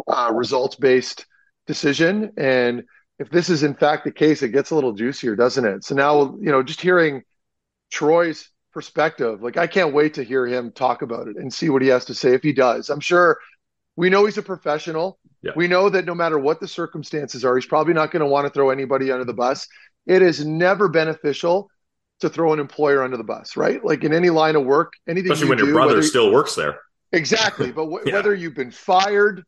[0.06, 1.26] uh, results based
[1.66, 2.32] decision.
[2.36, 2.84] And
[3.18, 5.82] if this is in fact the case, it gets a little juicier, doesn't it?
[5.82, 7.24] So now, you know, just hearing
[7.90, 11.82] Troy's perspective, like I can't wait to hear him talk about it and see what
[11.82, 12.88] he has to say if he does.
[12.88, 13.36] I'm sure
[13.96, 15.18] we know he's a professional.
[15.42, 15.52] Yeah.
[15.56, 18.46] We know that no matter what the circumstances are, he's probably not going to want
[18.46, 19.66] to throw anybody under the bus.
[20.06, 21.70] It is never beneficial
[22.20, 23.82] to throw an employer under the bus, right?
[23.84, 25.32] Like in any line of work, anything.
[25.32, 26.80] Especially when do, your brother still works there.
[27.12, 28.12] Exactly, but w- yeah.
[28.12, 29.42] whether you've been fired,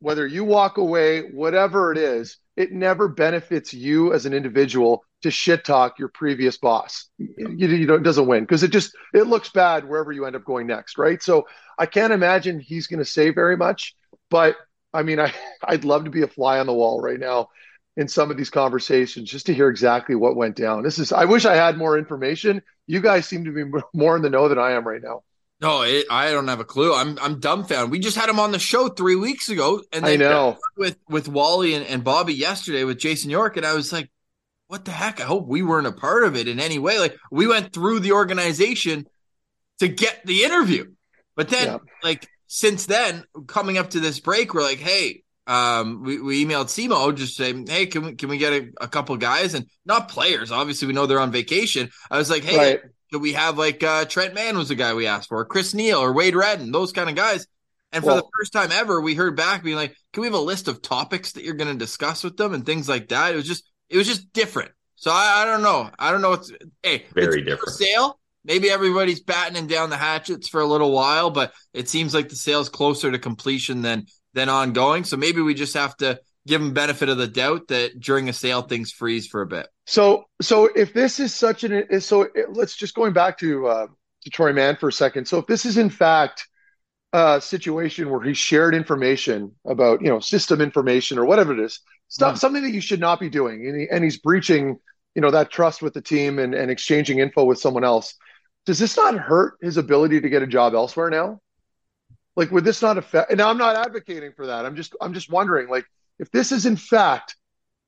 [0.00, 5.30] whether you walk away, whatever it is, it never benefits you as an individual to
[5.30, 7.08] shit talk your previous boss.
[7.18, 10.36] You, you know, it doesn't win because it just it looks bad wherever you end
[10.36, 11.22] up going next, right?
[11.22, 11.46] So
[11.78, 13.94] I can't imagine he's going to say very much,
[14.30, 14.56] but
[14.92, 17.48] I mean, I I'd love to be a fly on the wall right now
[17.96, 20.82] in some of these conversations just to hear exactly what went down.
[20.82, 22.62] This is I wish I had more information.
[22.86, 25.22] You guys seem to be more in the know than I am right now.
[25.60, 26.94] No, it, I don't have a clue.
[26.94, 27.90] I'm I'm dumbfounded.
[27.90, 31.28] We just had him on the show three weeks ago, and I know with with
[31.28, 34.10] Wally and, and Bobby yesterday with Jason York, and I was like,
[34.68, 36.98] "What the heck?" I hope we weren't a part of it in any way.
[36.98, 39.06] Like we went through the organization
[39.80, 40.92] to get the interview,
[41.34, 41.78] but then yeah.
[42.02, 46.66] like since then, coming up to this break, we're like, "Hey, um, we, we emailed
[46.66, 50.08] Simo just saying, hey, can we can we get a, a couple guys and not
[50.08, 50.50] players?
[50.50, 51.90] Obviously, we know they're on vacation.
[52.10, 52.80] I was like, hey, Right.
[53.12, 55.98] could we have like uh, Trent Mann was the guy we asked for, Chris Neil
[55.98, 57.46] or Wade Redden, those kind of guys.
[57.92, 60.38] And for the first time ever, we heard back being like, can we have a
[60.38, 63.32] list of topics that you're going to discuss with them and things like that?
[63.32, 64.70] It was just it was just different.
[64.96, 65.90] So I, I don't know.
[65.98, 66.30] I don't know.
[66.30, 67.74] What's hey, Very it's different.
[67.76, 68.18] sale.
[68.44, 72.36] Maybe everybody's battening down the hatchets for a little while, but it seems like the
[72.36, 75.04] sale's closer to completion than than ongoing.
[75.04, 78.32] So maybe we just have to give them benefit of the doubt that during a
[78.32, 79.66] sale things freeze for a bit.
[79.84, 83.86] So, so if this is such an, so it, let's just going back to uh,
[84.22, 85.26] to Troy Mann for a second.
[85.26, 86.46] So, if this is in fact
[87.12, 91.80] a situation where he shared information about, you know, system information or whatever it is,
[92.08, 94.78] stuff, something that you should not be doing, and, he, and he's breaching,
[95.14, 98.14] you know, that trust with the team and, and exchanging info with someone else.
[98.64, 101.40] Does this not hurt his ability to get a job elsewhere now?
[102.34, 103.30] Like, would this not affect?
[103.30, 104.66] And I'm not advocating for that.
[104.66, 105.86] I'm just, I'm just wondering, like,
[106.18, 107.36] if this is in fact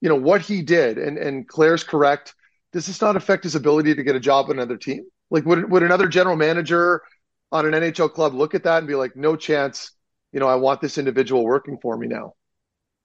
[0.00, 2.34] you know what he did and and Claire's correct
[2.72, 5.70] does this not affect his ability to get a job at another team like would
[5.70, 7.02] would another general manager
[7.50, 9.92] on an NHL club look at that and be like no chance
[10.32, 12.34] you know I want this individual working for me now.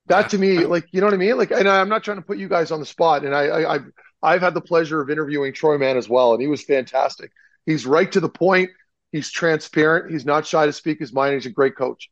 [0.08, 1.38] That to me like you know what I mean?
[1.38, 3.74] Like and I'm not trying to put you guys on the spot and I, I
[3.76, 3.86] I've
[4.22, 7.32] I've had the pleasure of interviewing Troy Mann as well and he was fantastic.
[7.66, 8.72] He's right to the point.
[9.12, 10.12] He's transparent.
[10.12, 11.36] He's not shy to speak his mind.
[11.36, 12.10] He's a great coach.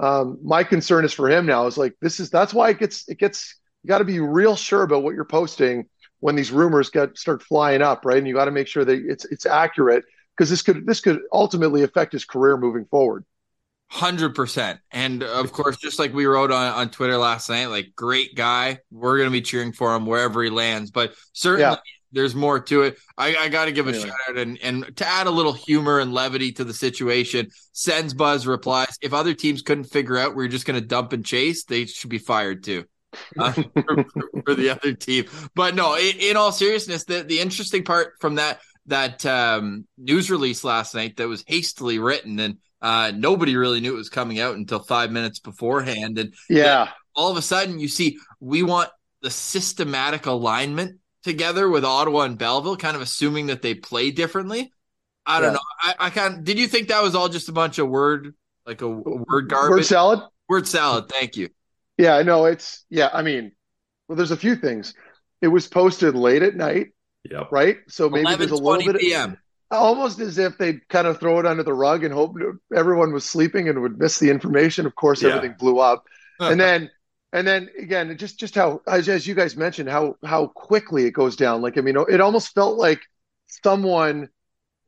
[0.00, 3.08] Um, my concern is for him now is like this is that's why it gets
[3.08, 5.86] it gets you got to be real sure about what you're posting
[6.20, 8.18] when these rumors get start flying up, right?
[8.18, 10.04] And you got to make sure that it's it's accurate
[10.36, 13.24] because this could this could ultimately affect his career moving forward.
[13.92, 17.88] Hundred percent, and of course, just like we wrote on, on Twitter last night, like
[17.96, 18.78] great guy.
[18.92, 21.76] We're gonna be cheering for him wherever he lands, but certainly Yeah.
[22.12, 22.98] there's more to it.
[23.18, 24.06] I, I got to give a Anyway.
[24.06, 27.48] shout out and and to add a little humor and levity to the situation.
[27.72, 31.64] Sends Buzz replies: If other teams couldn't figure out we're just gonna dump and chase,
[31.64, 32.84] they should be fired too.
[33.40, 34.04] uh, for,
[34.46, 35.24] for the other team.
[35.56, 40.30] But no, in, in all seriousness, the the interesting part from that that um, news
[40.30, 44.40] release last night that was hastily written and uh, nobody really knew it was coming
[44.40, 48.88] out until five minutes beforehand, and Yeah, all of a sudden you see we want
[49.22, 54.72] the systematic alignment together with Ottawa and Belleville, kind of assuming that they play differently.
[55.26, 55.60] I don't know.
[55.82, 58.34] I, I kind did you think that was all just a bunch of word
[58.66, 60.20] like a, a word word salad.
[60.48, 61.08] word salad.
[61.08, 61.50] Thank you.
[61.98, 63.10] Yeah, I know it's yeah.
[63.12, 63.52] I mean,
[64.08, 64.94] well, there's a few things.
[65.42, 66.88] It was posted late at night,
[67.24, 67.52] Yep.
[67.52, 67.78] right?
[67.88, 69.36] So maybe there's a little bit p.m.
[69.70, 72.36] almost as if they'd kind of throw it under the rug and hope
[72.74, 74.86] everyone was sleeping and would miss the information.
[74.86, 75.30] Of course, Yeah.
[75.36, 76.04] everything blew up,
[76.40, 76.90] and then
[77.32, 81.12] and then again, just just how as, as you guys mentioned, how how quickly it
[81.12, 81.62] goes down.
[81.62, 83.00] Like I mean, it almost felt like
[83.46, 84.28] someone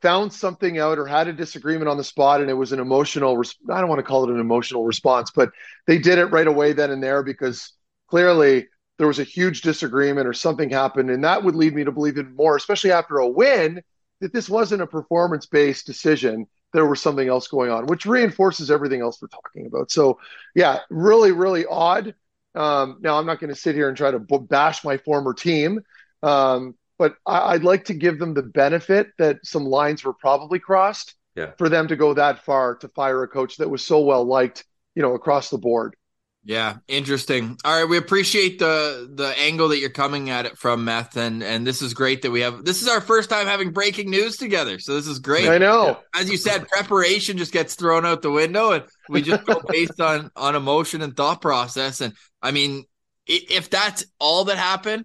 [0.01, 3.37] found something out or had a disagreement on the spot, and it was an emotional.
[3.37, 5.51] res- I don't want to call it an emotional response, but
[5.87, 7.73] they did it right away then and there because
[8.09, 8.67] clearly
[8.99, 12.19] there was a huge disagreement or something happened, and that would lead me to believe
[12.19, 13.83] even more, especially after a win,
[14.21, 16.47] that this wasn't a performance-based decision.
[16.73, 19.91] There was something else going on, which reinforces everything else we're talking about.
[19.91, 20.19] So,
[20.55, 22.15] yeah, really, really odd.
[22.55, 25.35] Um, now, I'm not going to sit here and try to b- bash my former
[25.35, 25.81] team,
[26.23, 30.59] um, but I- I'd like to give them the benefit that some lines were probably
[30.59, 31.53] crossed Yeah.
[31.59, 34.65] for them to go that far to fire a coach that was so well liked,
[34.95, 35.97] you know, across the board.
[36.45, 37.57] Yeah, interesting.
[37.65, 41.41] All right, we appreciate the the angle that you're coming at it from, Meth, and
[41.43, 42.65] and this is great that we have.
[42.65, 45.49] This is our first time having breaking news together, so this is great.
[45.49, 46.01] I know.
[46.17, 50.01] As you said, preparation just gets thrown out the window, and we just go based
[50.01, 52.01] on on emotion and thought process.
[52.01, 52.85] And I mean,
[53.27, 55.05] if that's all that happened,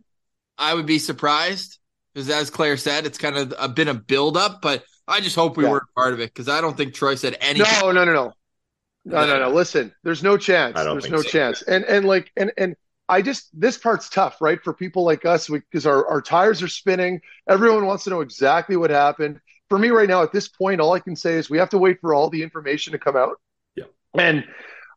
[0.57, 1.77] I would be surprised
[2.15, 4.59] because, as Claire said, it's kind of a, been a build up.
[4.63, 5.69] But I just hope we Yeah.
[5.71, 7.71] weren't part of it because I don't think Troy said anything.
[7.79, 8.33] No, no, no, no.
[9.07, 9.49] No, no, no.
[9.49, 10.75] Listen, there's no chance.
[10.75, 11.29] There's no so.
[11.29, 11.61] chance.
[11.61, 12.75] And and like and and
[13.07, 14.61] I just this part's tough, right?
[14.61, 17.21] For people like us, because our, our tires are spinning.
[17.47, 19.39] Everyone wants to know exactly what happened.
[19.69, 21.77] For me right now, at this point, all I can say is we have to
[21.77, 23.39] wait for all the information to come out.
[23.75, 23.85] Yeah.
[24.17, 24.45] And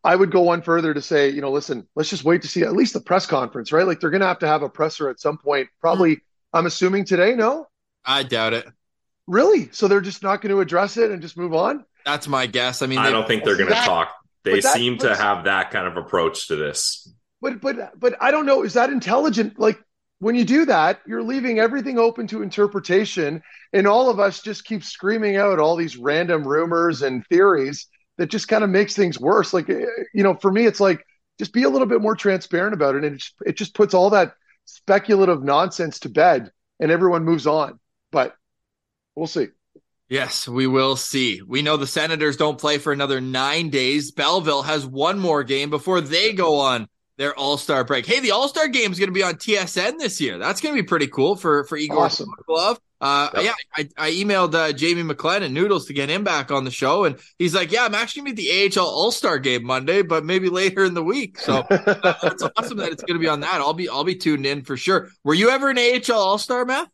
[0.03, 2.63] I would go one further to say, you know, listen, let's just wait to see
[2.63, 3.87] at least the press conference, right?
[3.87, 6.57] Like they're gonna have to have a presser at some point, probably mm-hmm.
[6.57, 7.67] I'm assuming today, no?
[8.03, 8.67] I doubt it.
[9.27, 9.69] Really?
[9.71, 11.85] So they're just not going to address it and just move on?
[12.05, 12.81] That's my guess.
[12.81, 14.13] I mean, I they- don't think they're going to talk.
[14.43, 17.07] They but that- seem to have that kind of approach to this.
[17.41, 18.63] But but but I don't know.
[18.63, 19.59] Is that intelligent?
[19.59, 19.79] Like
[20.19, 23.41] when you do that, you're leaving everything open to interpretation,
[23.73, 27.87] and all of us just keep screaming out all these random rumors and theories
[28.17, 29.53] that just kind of makes things worse.
[29.53, 31.03] Like you know, for me, it's like
[31.39, 33.95] just be a little bit more transparent about it, and it just, it just puts
[33.95, 34.33] all that
[34.65, 37.79] speculative nonsense to bed, and everyone moves on.
[38.11, 38.35] But
[39.15, 39.47] we'll see.
[40.11, 41.41] Yes, we will see.
[41.41, 44.11] We know the Senators don't play for another nine days.
[44.11, 48.05] Belleville has one more game before they go on their All Star break.
[48.05, 50.37] Hey, the All Star game is going to be on TSN this year.
[50.37, 52.29] That's going to be pretty cool for for Igor Awesome.
[52.45, 52.77] Glove.
[52.99, 53.43] Uh, Yep.
[53.45, 56.71] Yeah, I, I emailed uh, Jamie McLennan and Noodles to get him back on the
[56.71, 59.39] show, and he's like, "Yeah, I'm actually going to be at the AHL All Star
[59.39, 63.17] game Monday, but maybe later in the week." So uh, that's awesome that it's going
[63.17, 63.61] to be on that.
[63.61, 65.07] I'll be I'll be tuned in for sure.
[65.23, 66.89] Were you ever an AHL All Star, Matt?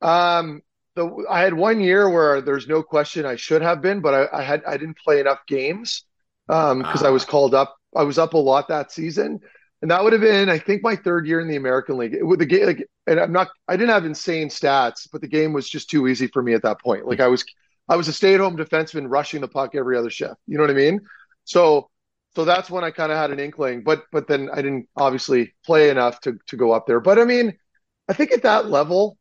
[0.00, 0.62] Um,
[0.96, 4.38] the I had one year where there's no question I should have been, but I,
[4.40, 6.04] I had I didn't play enough games
[6.48, 7.76] um because I was called up.
[7.96, 9.40] I was up a lot that season,
[9.82, 12.16] and that would have been I think my third year in the American League.
[12.22, 15.52] With the game, like, and I'm not I didn't have insane stats, but the game
[15.52, 17.06] was just too easy for me at that point.
[17.06, 17.44] Like I was
[17.88, 20.36] I was a stay-at-home defenseman rushing the puck every other shift.
[20.46, 21.00] You know what I mean?
[21.44, 21.90] So
[22.34, 25.54] so that's when I kind of had an inkling, but but then I didn't obviously
[25.64, 27.00] play enough to to go up there.
[27.00, 27.56] But I mean,
[28.08, 29.18] I think at that level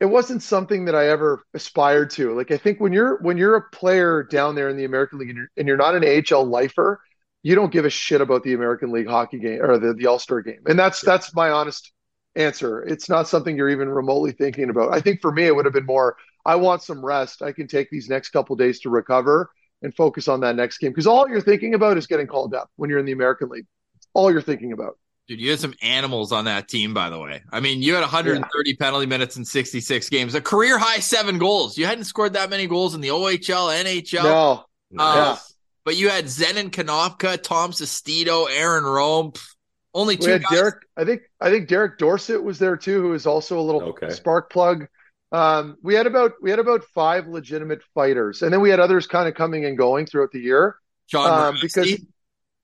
[0.00, 2.34] it wasn't something that I ever aspired to.
[2.34, 5.30] Like I think when you're when you're a player down there in the American League
[5.30, 7.00] and you're, and you're not an AHL lifer,
[7.42, 10.42] you don't give a shit about the American League hockey game or the, the All-Star
[10.42, 10.60] game.
[10.66, 11.92] And that's that's my honest
[12.34, 12.82] answer.
[12.82, 14.92] It's not something you're even remotely thinking about.
[14.92, 17.42] I think for me it would have been more I want some rest.
[17.42, 19.50] I can take these next couple days to recover
[19.82, 22.70] and focus on that next game because all you're thinking about is getting called up
[22.76, 23.66] when you're in the American League.
[24.14, 24.98] All you're thinking about.
[25.28, 27.42] Dude, you had some animals on that team, by the way.
[27.50, 31.76] I mean, you had 130 penalty minutes in 66 games, a career high seven goals.
[31.76, 35.54] You hadn't scored that many goals in the OHL, NHL, No, Nice.
[35.84, 39.32] but you had Zenon Konopka, Tom Sestito, Aaron Rome.
[39.32, 39.54] Pff,
[39.94, 40.50] Only We two had guys.
[40.52, 40.74] Derek.
[40.96, 44.10] I think I think Derek Dorsett was there too, who is also a little Okay.
[44.10, 44.86] spark plug.
[45.32, 49.06] Um, we had about we had about five legitimate fighters, and then we had others
[49.08, 50.76] kind of coming and going throughout the year.
[51.08, 51.60] John Um, Mirasty.
[51.62, 52.00] because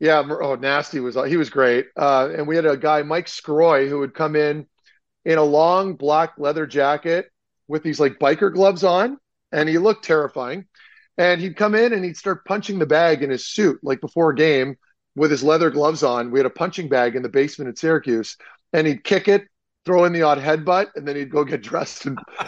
[0.02, 1.86] yeah, oh nasty was he was great.
[1.96, 4.66] Uh, and we had a guy Mike Scroy who would come in
[5.24, 7.30] in a long black leather jacket
[7.68, 9.16] with these like biker gloves on,
[9.52, 10.66] and he looked terrifying.
[11.18, 14.30] And he'd come in and he'd start punching the bag in his suit, like before
[14.30, 14.76] a game,
[15.14, 16.32] with his leather gloves on.
[16.32, 18.36] We had a punching bag in the basement at Syracuse,
[18.72, 19.44] and he'd kick it,
[19.84, 22.06] throw in the odd headbutt, and then he'd go get dressed.
[22.06, 22.18] And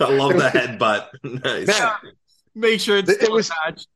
[0.00, 1.08] I love the headbutt.
[1.44, 1.66] nice.
[1.66, 1.92] Man,
[2.54, 3.88] Make sure it's It was- attached.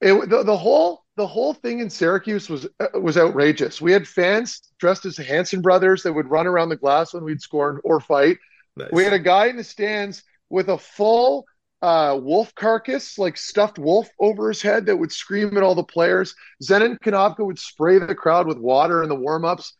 [0.00, 3.80] it, the, the whole the whole thing in Syracuse was uh, was outrageous.
[3.80, 7.40] We had fans dressed as Hanson brothers that would run around the glass when we'd
[7.40, 8.38] score or fight.
[8.76, 8.90] Nice.
[8.92, 11.46] We had a guy in the stands with a full
[11.82, 15.82] uh, wolf carcass, like stuffed wolf, over his head that would scream at all the
[15.82, 16.34] players.
[16.62, 19.74] Zenon Konopka would spray the crowd with water in the warm-ups.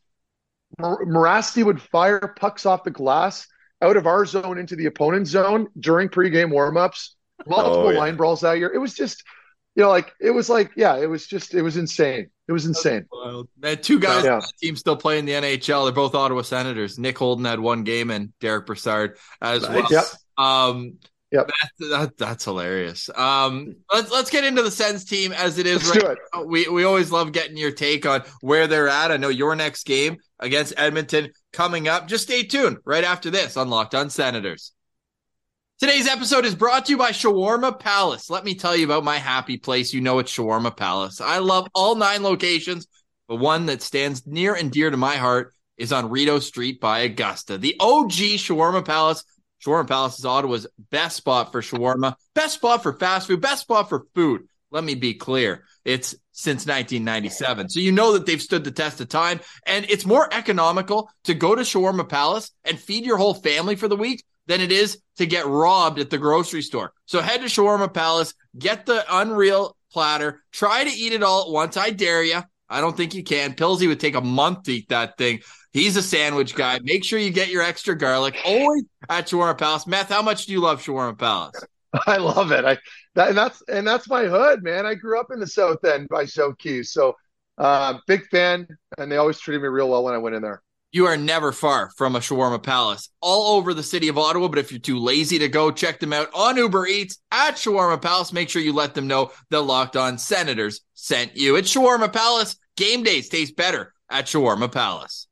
[0.78, 3.46] Mor- Mirasty would fire pucks off the glass
[3.82, 7.14] out of our zone into the opponent's zone during pregame warm-ups.
[7.46, 7.98] Multiple Oh, yeah.
[7.98, 8.72] line brawls that year.
[8.72, 9.22] It was just,
[9.76, 12.28] you know, like it was like, yeah, it was just, it was insane.
[12.48, 13.06] It was insane.
[13.12, 13.48] Wild.
[13.58, 14.34] Man, two guys Yeah.
[14.34, 15.84] on that team still playing the NHL.
[15.84, 16.98] They're both Ottawa Senators.
[16.98, 19.70] Nick Holden had one game and Derick Brassard as Nice.
[19.70, 19.86] well.
[19.90, 20.04] Yep.
[20.38, 20.94] Um,
[21.32, 21.48] Yep.
[21.48, 23.10] that, that, that's hilarious.
[23.14, 26.44] Um, let's let's get into the Sens team as it is Let's right now.
[26.44, 29.10] We we always love getting your take on where they're at.
[29.10, 32.06] I know your next game against Edmonton coming up.
[32.06, 34.70] Just stay tuned right after this on Locked On Senators.
[35.78, 38.30] Today's episode is brought to you by Shawarma Palace.
[38.30, 39.92] Let me tell you about my happy place.
[39.92, 41.20] You know it's Shawarma Palace.
[41.20, 42.86] I love all nine locations,
[43.28, 47.00] but one that stands near and dear to my heart is on Rideau Street by
[47.00, 47.58] Augusta.
[47.58, 49.22] The OG Shawarma Palace.
[49.62, 53.90] Shawarma Palace is Ottawa's best spot for shawarma, best spot for fast food, best spot
[53.90, 54.48] for food.
[54.70, 55.64] Let me be clear.
[55.84, 57.68] It's since 1997.
[57.68, 61.34] So you know that they've stood the test of time and it's more economical to
[61.34, 65.00] go to Shawarma Palace and feed your whole family for the week than it is
[65.18, 66.92] to get robbed at the grocery store.
[67.06, 71.50] So head to Shawarma Palace, get the unreal platter, try to eat it all at
[71.50, 71.76] once.
[71.76, 72.42] I dare you.
[72.68, 73.54] I don't think you can.
[73.54, 75.40] Pillsy would take a month to eat that thing.
[75.72, 76.80] He's a sandwich guy.
[76.82, 78.36] Make sure you get your extra garlic.
[78.44, 79.86] Always at Shawarma Palace.
[79.86, 81.64] Meth, how much do you love Shawarma Palace?
[82.06, 82.64] I love it.
[82.64, 82.78] I
[83.14, 84.84] that and that's and that's my hood, man.
[84.84, 87.14] I grew up in the South End by South so
[87.58, 88.66] uh, big fan.
[88.98, 90.62] And they always treated me real well when I went in there.
[90.92, 94.48] You are never far from a Shawarma Palace all over the city of Ottawa.
[94.48, 98.00] But if you're too lazy to go, check them out on Uber Eats at Shawarma
[98.00, 98.32] Palace.
[98.32, 101.56] Make sure you let them know the Locked On Senators sent you.
[101.56, 102.56] It's Shawarma Palace.
[102.76, 105.26] Game days taste better at Shawarma Palace.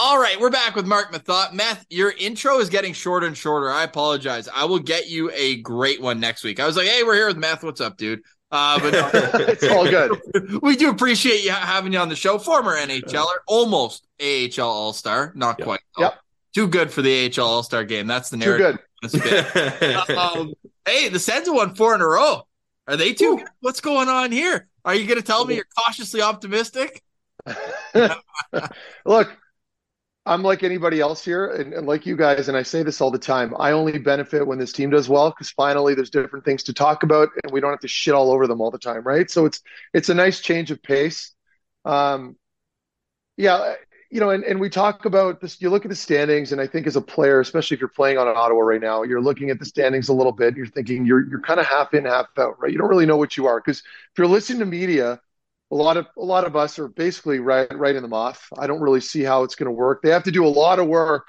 [0.00, 1.52] All right, we're back with Mark Methot.
[1.54, 3.68] Meth, your intro is getting shorter and shorter.
[3.68, 4.48] I apologize.
[4.54, 6.60] I will get you a great one next week.
[6.60, 7.64] I was like, hey, we're here with Meth.
[7.64, 8.20] What's up, dude?
[8.50, 9.10] Uh, but no,
[9.46, 10.18] it's all good.
[10.62, 12.38] we do appreciate you having you on the show.
[12.38, 15.66] Former NHLer, almost AHL All Star, not Yep.
[15.66, 15.80] quite.
[15.96, 16.02] though.
[16.04, 16.18] Yep.
[16.54, 18.06] Too good for the AHL All Star game.
[18.06, 18.78] That's the Too narrative.
[19.02, 19.22] good.
[19.22, 20.16] good.
[20.16, 20.54] um,
[20.86, 22.42] hey, the Sens have won four in a row.
[22.86, 23.36] Are they too?
[23.36, 23.46] good?
[23.60, 24.66] What's going on here?
[24.84, 27.02] Are you going to tell me you're cautiously optimistic?
[29.04, 29.36] Look,
[30.28, 33.10] I'm like anybody else here, and, and like you guys, and I say this all
[33.10, 33.54] the time.
[33.58, 37.02] I only benefit when this team does well because finally there's different things to talk
[37.02, 39.30] about, and we don't have to shit all over them all the time, right?
[39.30, 39.62] So it's
[39.94, 41.34] it's a nice change of pace.
[41.86, 42.36] Um,
[43.38, 43.74] yeah,
[44.10, 45.60] you know, and, and we talk about this.
[45.62, 48.18] You look at the standings, and I think as a player, especially if you're playing
[48.18, 50.56] on an Ottawa right now, you're looking at the standings a little bit.
[50.56, 52.70] You're thinking you're you're kind of half in, half out, right?
[52.70, 55.20] You don't really know what you are because if you're listening to media,
[55.70, 58.48] a lot of a lot of us are basically right writing them off.
[58.56, 60.02] I don't really see how it's going to work.
[60.02, 61.26] They have to do a lot of work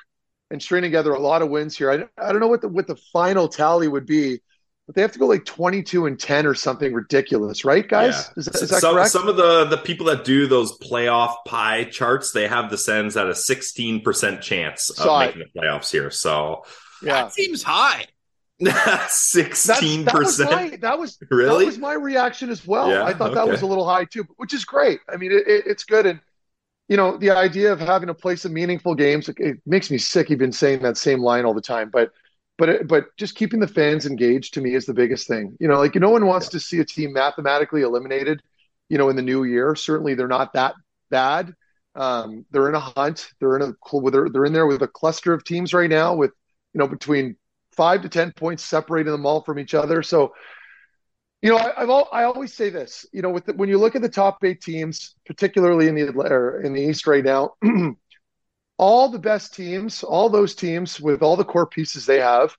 [0.52, 1.92] and string together a lot of wins here.
[1.92, 4.40] I, I don't know what the what the final tally would be,
[4.88, 8.14] but they have to go like 22 and 10 or something ridiculous, right, guys?
[8.14, 8.34] Yeah.
[8.38, 9.12] Is, that, is that some, correct?
[9.12, 13.18] some of the the people that do those playoff pie charts, they have the Sens
[13.18, 16.12] at a 16% chance of Saw making the playoffs here.
[16.12, 16.64] So
[17.02, 17.24] yeah.
[17.24, 18.06] That seems high.
[19.10, 20.51] Sixteen That was percent.
[20.51, 21.64] my that was Really?
[21.64, 22.89] that was my reaction as well.
[22.89, 24.99] Yeah, I thought that was a little high too, which is great.
[25.12, 26.20] I mean, it, it, it's good, and
[26.88, 29.97] you know, the idea of having to play some meaningful games, it, it makes me
[29.97, 30.30] sick.
[30.30, 32.12] You've been saying that same line all the time, but
[32.57, 35.55] but it, but just keeping the fans engaged to me is the biggest thing.
[35.60, 38.41] You know, like no one wants to see a team mathematically eliminated.
[38.89, 40.74] You know, in the new year, certainly they're not that
[41.12, 41.53] bad.
[41.95, 43.30] Um, they're in a hunt.
[43.39, 46.32] They're in a they're, they're in there with a cluster of teams right now with
[46.74, 47.36] you know between
[47.80, 50.04] five to ten points separating them all from each other.
[50.04, 50.34] So,
[51.42, 53.06] you know, I, I've all, I always say this.
[53.14, 56.62] You know, with the, when you look at the top eight teams, particularly in the
[56.62, 57.54] in the East right now,
[58.78, 62.54] all the best teams, all those teams with all the core pieces they have,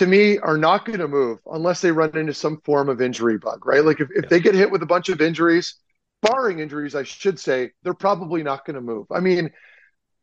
[0.00, 3.38] to me, are not going to move unless they run into some form of injury
[3.38, 3.64] bug.
[3.64, 3.84] Right?
[3.84, 5.76] Like if, if they get hit with a bunch of injuries,
[6.22, 9.06] barring injuries, I should say, they're probably not going to move.
[9.12, 9.52] I mean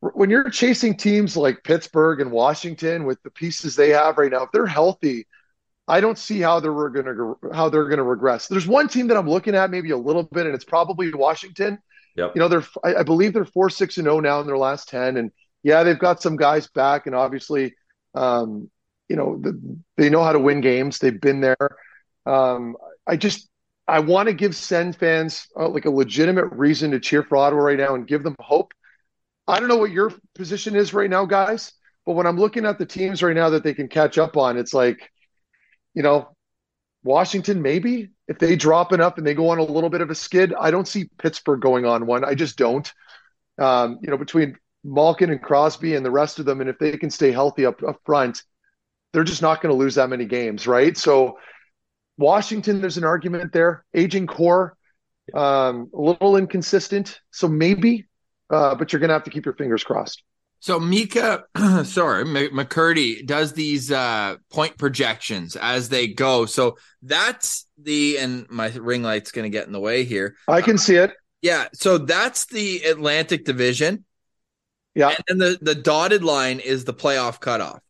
[0.00, 4.44] when you're chasing teams like Pittsburgh and Washington with the pieces they have right now,
[4.44, 5.26] if they're healthy,
[5.88, 8.46] I don't see how they're going to how they're going to regress.
[8.46, 11.78] There's one team that I'm looking at maybe a little bit, and it's probably Washington.
[12.16, 12.32] Yep.
[12.34, 14.88] You know, they're I, I believe they're four six and zero now in their last
[14.88, 15.32] ten, and
[15.62, 17.74] yeah, they've got some guys back, and obviously,
[18.14, 18.70] um,
[19.08, 19.60] you know, the,
[19.96, 20.98] they know how to win games.
[20.98, 21.76] They've been there.
[22.26, 22.76] Um,
[23.06, 23.48] I just
[23.88, 27.62] I want to give Sen fans uh, like a legitimate reason to cheer for Ottawa
[27.62, 28.74] right now and give them hope.
[29.48, 31.72] I don't know what your position is right now, guys,
[32.04, 34.58] but when I'm looking at the teams right now that they can catch up on,
[34.58, 35.10] it's like,
[35.94, 36.28] you know,
[37.02, 40.14] Washington maybe if they drop enough and they go on a little bit of a
[40.14, 40.52] skid.
[40.52, 42.24] I don't see Pittsburgh going on one.
[42.24, 42.92] I just don't.
[43.58, 46.96] Um, you know, between Malkin and Crosby and the rest of them, and if they
[46.98, 48.42] can stay healthy up, up front,
[49.12, 50.96] they're just not going to lose that many games, right?
[50.96, 51.38] So,
[52.18, 53.84] Washington, there's an argument there.
[53.94, 54.76] Aging core,
[55.34, 57.20] um, a little inconsistent.
[57.30, 58.07] So maybe
[58.50, 60.22] uh, but you're going to have to keep your fingers crossed.
[60.60, 61.44] So Micah,
[61.84, 66.46] sorry, McCurdy does these uh, point projections as they go.
[66.46, 70.36] So that's the and my ring light's going to get in the way here.
[70.48, 71.12] I can see it.
[71.42, 74.04] Yeah, so that's the Atlantic Division.
[74.96, 77.80] Yeah, and then the the dotted line is the playoff cutoff.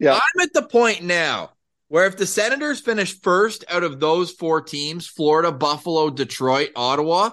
[0.00, 1.50] Yeah, I'm at the point now
[1.88, 7.30] where if the Senators finish first out of those four teams, Florida, Buffalo, Detroit, Ottawa,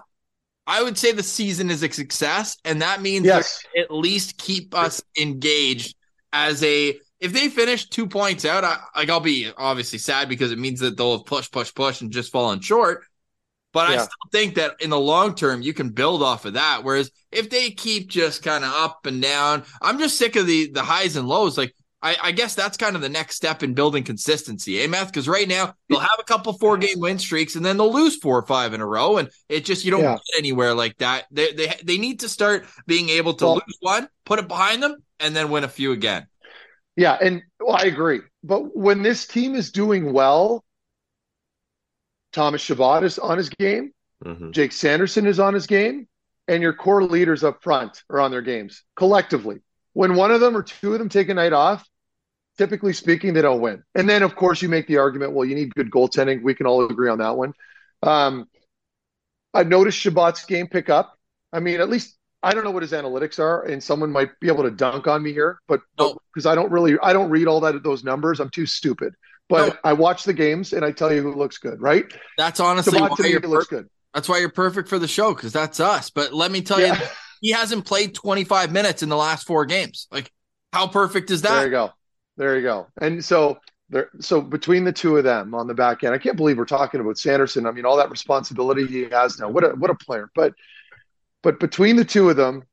[0.65, 3.63] I would say the season is a success, and that means yes.
[3.77, 5.95] at least keep us engaged
[6.31, 6.97] as a.
[7.19, 10.79] If they finish two points out, I, like I'll be obviously sad because it means
[10.79, 13.03] that they'll have push, push, push, and just fallen short.
[13.73, 13.95] But yeah.
[13.95, 16.83] I still think that in the long term, you can build off of that.
[16.83, 20.71] Whereas if they keep just kind of up and down, I'm just sick of the
[20.71, 21.57] the highs and lows.
[21.57, 25.07] Like I, I, guess that's kind of the next step in building consistency, eh, Meth?
[25.07, 28.17] Because right now they'll have a couple four game win streaks and then they'll lose
[28.17, 30.15] four or five in a row, and it just you don't yeah.
[30.15, 31.25] get anywhere like that.
[31.31, 34.83] They they they need to start being able to well, lose one, put it behind
[34.83, 36.27] them, and then win a few again.
[36.97, 38.19] Yeah, and well, I agree.
[38.43, 40.63] But when this team is doing well,
[42.33, 43.93] Thomas Chabot is on his game,
[44.23, 44.51] mm-hmm.
[44.51, 46.07] Jake Sanderson is on his game,
[46.49, 49.61] and your core leaders up front are on their games collectively.
[49.93, 51.87] When one of them or two of them take a night off,
[52.57, 53.83] typically speaking, they don't win.
[53.95, 56.43] And then, of course, you make the argument, well, you need good goaltending.
[56.43, 57.53] We can all agree on that one.
[58.01, 58.47] Um,
[59.53, 61.17] I've noticed Chabot's game pick up.
[61.51, 64.47] I mean, at least I don't know what his analytics are, and someone might be
[64.47, 67.59] able to dunk on me here, but because I don't really, I don't read all
[67.61, 68.39] that those numbers.
[68.39, 69.13] I'm too stupid.
[69.49, 69.77] But no.
[69.83, 72.05] I watch the games and I tell you who looks good, right?
[72.37, 73.87] That's honestly why you're looks good.
[74.13, 76.09] That's why you're perfect for the show because that's us.
[76.09, 76.99] But let me tell Yeah.
[76.99, 77.07] you,
[77.41, 80.07] he hasn't played 25 minutes in the last four games.
[80.11, 80.31] Like,
[80.71, 81.55] how perfect is that?
[81.55, 81.91] There you go.
[82.37, 82.87] There you go.
[82.99, 83.59] And so
[83.89, 86.65] there, so between the two of them on the back end, I can't believe we're
[86.65, 87.65] talking about Sanderson.
[87.67, 89.49] I mean, all that responsibility he has now.
[89.49, 90.29] What a what a player.
[90.33, 90.53] But
[91.41, 92.63] but between the two of them,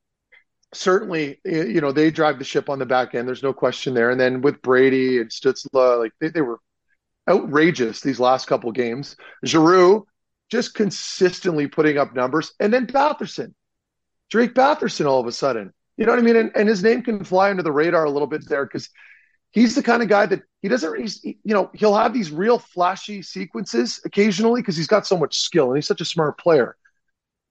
[0.73, 3.27] certainly you know they drive the ship on the back end.
[3.27, 4.09] There's no question there.
[4.09, 6.59] And then with Brady and Stützle, like they, they were
[7.29, 9.15] outrageous these last couple games.
[9.45, 10.05] Giroux
[10.49, 13.53] just consistently putting up numbers, and then Batherson,
[14.29, 15.71] Drake Batherson, all of a sudden.
[15.97, 16.35] You know what I mean?
[16.35, 18.89] And, and his name can fly under the radar a little bit there because
[19.51, 22.59] he's the kind of guy that he doesn't, he's, you know, he'll have these real
[22.59, 26.75] flashy sequences occasionally because he's got so much skill and he's such a smart player.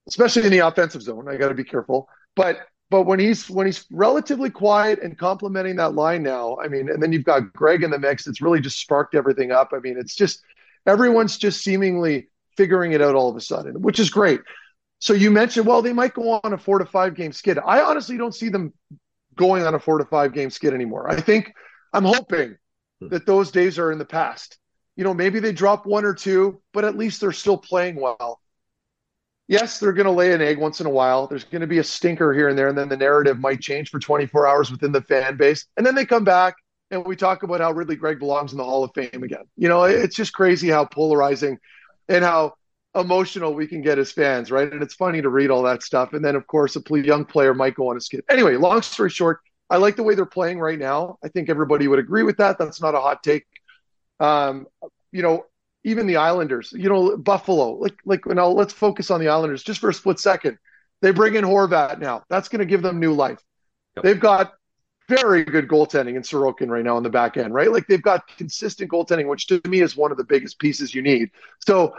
[0.07, 1.27] especially in the offensive zone.
[1.27, 5.77] I got to be careful, but but when he's when he's relatively quiet and complementing
[5.77, 8.27] that line now, I mean, and then you've got Greig in the mix.
[8.27, 9.69] It's really just sparked everything up.
[9.73, 10.41] I mean, it's just
[10.85, 12.27] everyone's just seemingly
[12.57, 14.41] figuring it out all of a sudden, which is great.
[14.99, 17.57] So you mentioned, well, they might go on a four to five game skid.
[17.65, 18.73] I honestly don't see them
[19.37, 21.09] going on a four to five game skid anymore.
[21.09, 21.53] I think
[21.93, 22.57] I'm hoping
[22.99, 23.09] hmm.
[23.09, 24.57] that those days are in the past.
[24.95, 28.39] You know, maybe they drop one or two, but at least they're still playing well.
[29.47, 31.27] Yes, they're going to lay an egg once in a while.
[31.27, 33.89] There's going to be a stinker here and there, and then the narrative might change
[33.89, 35.65] for 24 hours within the fan base.
[35.75, 36.55] And then they come back
[36.91, 39.45] and we talk about how Ridly Greig belongs in the Hall of Fame again.
[39.57, 41.57] You know, it's just crazy how polarizing
[42.09, 42.53] and how
[42.93, 44.71] emotional we can get as fans, right?
[44.71, 46.13] And it's funny to read all that stuff.
[46.13, 48.23] And then, of course, a young player might go on a skid.
[48.29, 49.39] Anyway, long story short,
[49.71, 51.17] I like the way they're playing right now.
[51.23, 52.59] I think everybody would agree with that.
[52.59, 53.45] That's not a hot take.
[54.19, 54.67] Um,
[55.13, 55.45] you know,
[55.85, 59.79] even the Islanders, you know, Buffalo, like, like, now let's focus on the Islanders just
[59.79, 60.57] for a split second.
[61.01, 62.23] They bring in Horvat now.
[62.29, 63.39] That's going to give them new life.
[63.95, 64.03] Yep.
[64.03, 64.53] They've got
[65.07, 67.71] very good goaltending in Sorokin right now on the back end, right?
[67.71, 71.01] Like they've got consistent goaltending, which to me is one of the biggest pieces you
[71.01, 71.31] need.
[71.65, 71.95] So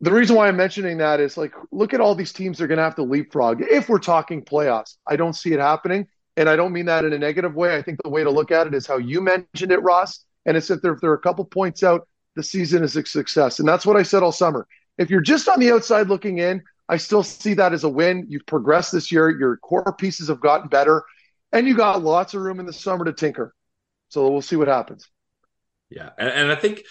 [0.00, 2.78] the reason why I'm mentioning that is like, look at all these teams they're going
[2.78, 4.96] to have to leapfrog if we're talking playoffs.
[5.06, 6.06] I don't see it happening.
[6.36, 7.76] And I don't mean that in a negative way.
[7.76, 10.24] I think the way to look at it is how you mentioned it, Ross.
[10.44, 13.58] And it's that if there are a couple points out, the season is a success.
[13.58, 14.66] And that's what I said all summer.
[14.98, 18.26] If you're just on the outside looking in, I still see that as a win.
[18.28, 19.30] You've progressed this year.
[19.30, 21.02] Your core pieces have gotten better,
[21.52, 23.54] and you got lots of room in the summer to tinker.
[24.08, 25.08] So we'll see what happens.
[25.90, 26.82] Yeah, and, and, I think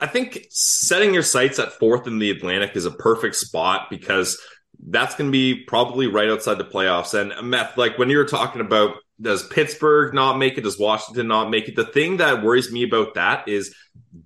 [0.00, 4.40] I think setting your sights at fourth in the Atlantic is a perfect spot because
[4.86, 7.18] that's going to be probably right outside the playoffs.
[7.18, 10.62] And uh, Meth, like when you were talking about does Pittsburgh not make it?
[10.62, 11.76] Does Washington not make it?
[11.76, 13.74] The thing that worries me about that is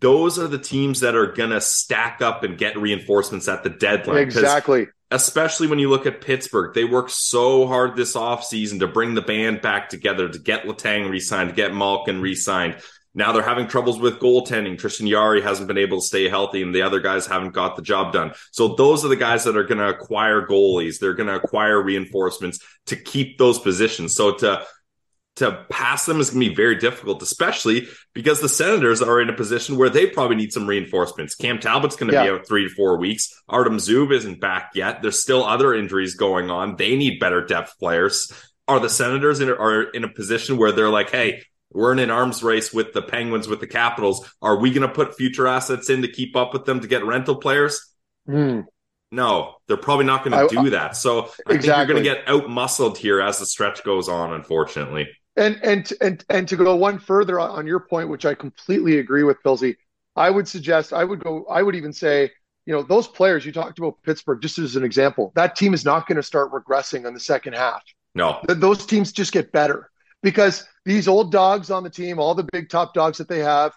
[0.00, 3.70] those are the teams that are going to stack up and get reinforcements at the
[3.70, 4.18] deadline.
[4.18, 4.86] Exactly.
[5.10, 9.22] Especially when you look at Pittsburgh, they worked so hard this offseason to bring the
[9.22, 12.76] band back together, to get Letang re signed, to get Malkin re signed.
[13.18, 14.78] Now they're having troubles with goaltending.
[14.78, 17.82] Tristan Jarry hasn't been able to stay healthy, and the other guys haven't got the
[17.82, 18.32] job done.
[18.52, 21.00] So those are the guys that are going to acquire goalies.
[21.00, 24.14] They're going to acquire reinforcements to keep those positions.
[24.14, 24.64] So to
[25.36, 29.30] to pass them is going to be very difficult, especially because the Senators are in
[29.30, 31.34] a position where they probably need some reinforcements.
[31.34, 32.24] Cam Talbot's going to yeah.
[32.24, 33.42] be out three to four weeks.
[33.48, 35.02] Artem Zub isn't back yet.
[35.02, 36.76] There's still other injuries going on.
[36.76, 38.32] They need better depth players.
[38.68, 41.42] Are the Senators in, are in a position where they're like, hey,
[41.72, 44.28] we're in an arms race with the Penguins, with the Capitals.
[44.40, 47.04] Are we going to put future assets in to keep up with them to get
[47.04, 47.92] rental players?
[48.28, 48.66] Mm.
[49.10, 50.96] No, they're probably not going to do that.
[50.96, 51.56] So I exactly.
[51.56, 55.08] think you're going to get out muscled here as the stretch goes on, unfortunately.
[55.36, 59.22] And and and and to go one further on your point, which I completely agree
[59.22, 59.76] with, Pilsy,
[60.16, 61.46] I would suggest I would go.
[61.48, 62.32] I would even say,
[62.66, 65.84] you know, those players you talked about Pittsburgh, just as an example, that team is
[65.84, 67.82] not going to start regressing in the second half.
[68.14, 69.90] No, those teams just get better
[70.22, 73.74] because these old dogs on the team, all the big top dogs that they have,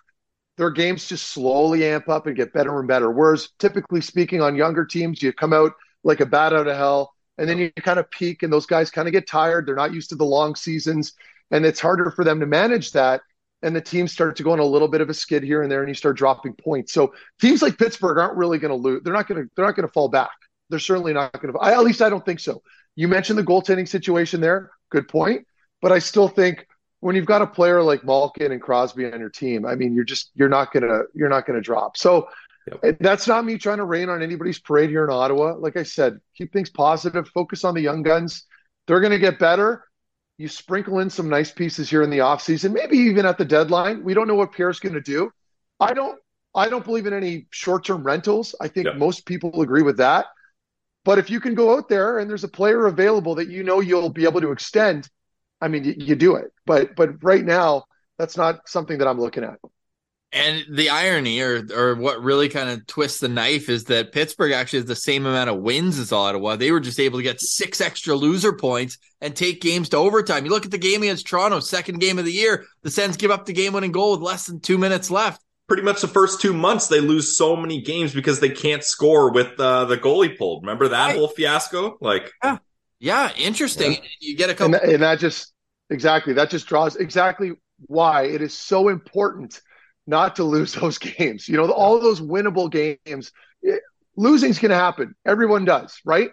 [0.56, 3.12] their games just slowly amp up and get better and better.
[3.12, 5.74] Whereas typically speaking, on younger teams, you come out
[6.06, 8.90] like a bat out of hell, and then you kind of peak, and those guys
[8.90, 9.68] kind of get tired.
[9.68, 11.12] They're not used to the long seasons,
[11.52, 13.22] and it's harder for them to manage that.
[13.62, 15.72] And the teams start to go on a little bit of a skid here and
[15.72, 16.94] there, and you start dropping points.
[16.94, 19.02] So teams like Pittsburgh aren't really going to lose.
[19.04, 19.50] They're not going to.
[19.58, 20.32] They're not going to fall back.
[20.70, 21.60] They're certainly not going to.
[21.62, 22.64] At least I don't think so.
[22.96, 24.72] You mentioned the goaltending situation there.
[24.90, 25.46] Good point.
[25.82, 26.68] But I still think
[27.02, 30.06] when you've got a player like Malkin and Crosby on your team, I mean, you're
[30.06, 31.98] just you're not gonna you're not gonna drop.
[31.98, 32.30] So
[32.68, 32.80] yep.
[32.84, 35.56] Eh, that's not me trying to rain on anybody's parade here in Ottawa.
[35.58, 37.28] Like I said, keep things positive.
[37.30, 38.46] Focus on the young guns.
[38.88, 39.84] They're gonna get better
[40.42, 44.04] you sprinkle in some nice pieces here in the offseason, maybe even at the deadline.
[44.04, 45.32] We don't know what Pierre's going to do.
[45.80, 46.20] I don't
[46.54, 48.56] I don't believe in any short-term rentals.
[48.60, 50.26] I think most people agree with that.
[51.06, 53.80] But if you can go out there and there's a player available that you know
[53.80, 55.08] you'll be able to extend,
[55.62, 56.52] I mean, you, you do it.
[56.66, 57.86] But but right now,
[58.18, 59.60] that's not something that I'm looking at.
[60.34, 64.54] And the irony, or or what really kind of twists the knife, is that Pittsburgh
[64.54, 66.56] actually has the same amount of wins as Ottawa.
[66.56, 70.46] They were just able to get six extra loser points and take games to overtime.
[70.46, 72.66] You look at the game against Toronto, second game of the year.
[72.84, 75.42] The Sens give up the game-winning goal with less than two minutes left.
[75.68, 79.32] Pretty much the first two months, they lose so many games because they can't score
[79.32, 80.64] with uh, the goalie pulled.
[80.64, 81.16] Remember that right.
[81.18, 81.98] whole fiasco?
[82.00, 82.58] Like, yeah,
[83.02, 83.94] yeah, interesting.
[83.94, 84.00] Yeah.
[84.20, 85.54] You get a couple, and that, and that just
[85.90, 87.54] exactly that just draws exactly
[87.88, 89.60] why it is so important
[90.06, 91.50] not to lose those games.
[91.50, 93.32] You know, all those winnable games,
[93.64, 93.82] it,
[94.16, 95.16] losing's going to happen.
[95.26, 96.30] Everyone does, right?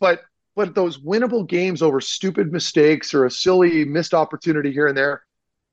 [0.00, 0.22] But
[0.54, 5.22] but those winnable games over stupid mistakes or a silly missed opportunity here and there,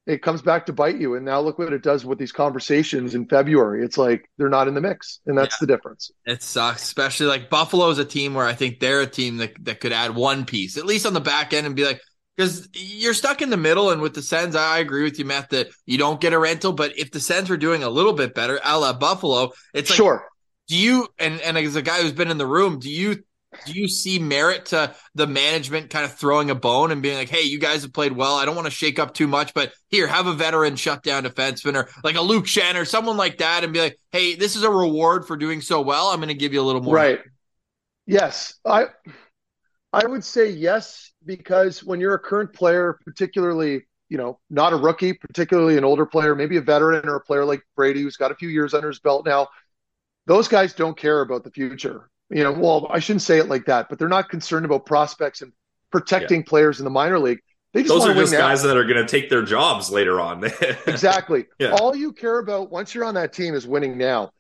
[0.06, 1.16] it comes back to bite you.
[1.16, 3.84] And now look what it does with these conversations in February.
[3.84, 5.66] It's like they're not in the mix, and that's yeah.
[5.66, 6.12] the difference.
[6.26, 9.54] It sucks, especially like Buffalo is a team where I think they're a team that,
[9.66, 12.02] that could add one piece, at least on the back end, and be like,
[12.36, 13.92] because you're stuck in the middle.
[13.92, 16.74] And with the Sens, I agree with you, Matt, that you don't get a rental.
[16.74, 19.98] But if the Sens were doing a little bit better, a la Buffalo, it's like,
[19.98, 20.28] sure.
[20.70, 23.24] Do you and and as a guy who's been in the room, do you
[23.66, 27.30] do you see merit to the management kind of throwing a bone and being like,
[27.30, 28.36] "Hey, you guys have played well.
[28.36, 31.76] I don't want to shake up too much, but here, have a veteran shutdown defenseman
[31.76, 34.64] or like a Luke Schenn or someone like that, and be like, "Hey, this is
[34.64, 36.08] a reward for doing so well.
[36.08, 37.20] I'm going to give you a little more." Right.
[38.06, 38.88] Yes, I
[39.92, 44.78] I would say yes because when you're a current player, particularly you know not a
[44.78, 48.32] rookie, particularly an older player, maybe a veteran or a player like Brady who's got
[48.32, 49.48] a few years under his belt now,
[50.26, 53.66] those guys don't care about the future you know, well, I shouldn't say it like
[53.66, 55.52] that, but they're not concerned about prospects and
[55.92, 56.50] protecting yeah.
[56.50, 57.40] players in the minor league.
[57.74, 60.44] They just Those are just guys that are going to take their jobs later on.
[60.88, 61.46] exactly.
[61.60, 61.72] Yeah.
[61.72, 64.32] All you care about once you're on that team is winning now.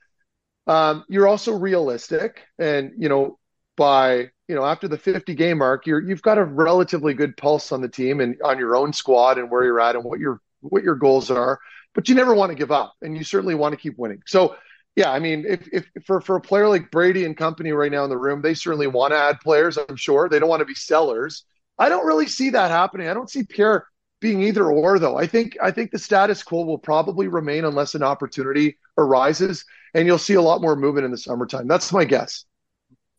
[0.67, 3.37] Um, you're also realistic, and you know,
[3.75, 7.71] by you know after the 50 game mark, you're you've got a relatively good pulse
[7.71, 10.39] on the team and on your own squad and where you're at and what your
[10.61, 11.59] what your goals are.
[11.93, 14.21] But you never want to give up, and you certainly want to keep winning.
[14.25, 14.55] So
[14.95, 18.03] yeah, I mean, if, if for for a player like Brady and company right now
[18.03, 19.77] in the room, they certainly want to add players.
[19.77, 21.45] I'm sure they don't want to be sellers.
[21.79, 23.07] I don't really see that happening.
[23.07, 23.87] I don't see Pierre
[24.19, 25.17] being either or though.
[25.17, 29.65] I think I think the status quo will probably remain unless an opportunity arises,
[29.95, 31.67] and you'll see a lot more movement in the summertime.
[31.67, 32.45] That's my guess.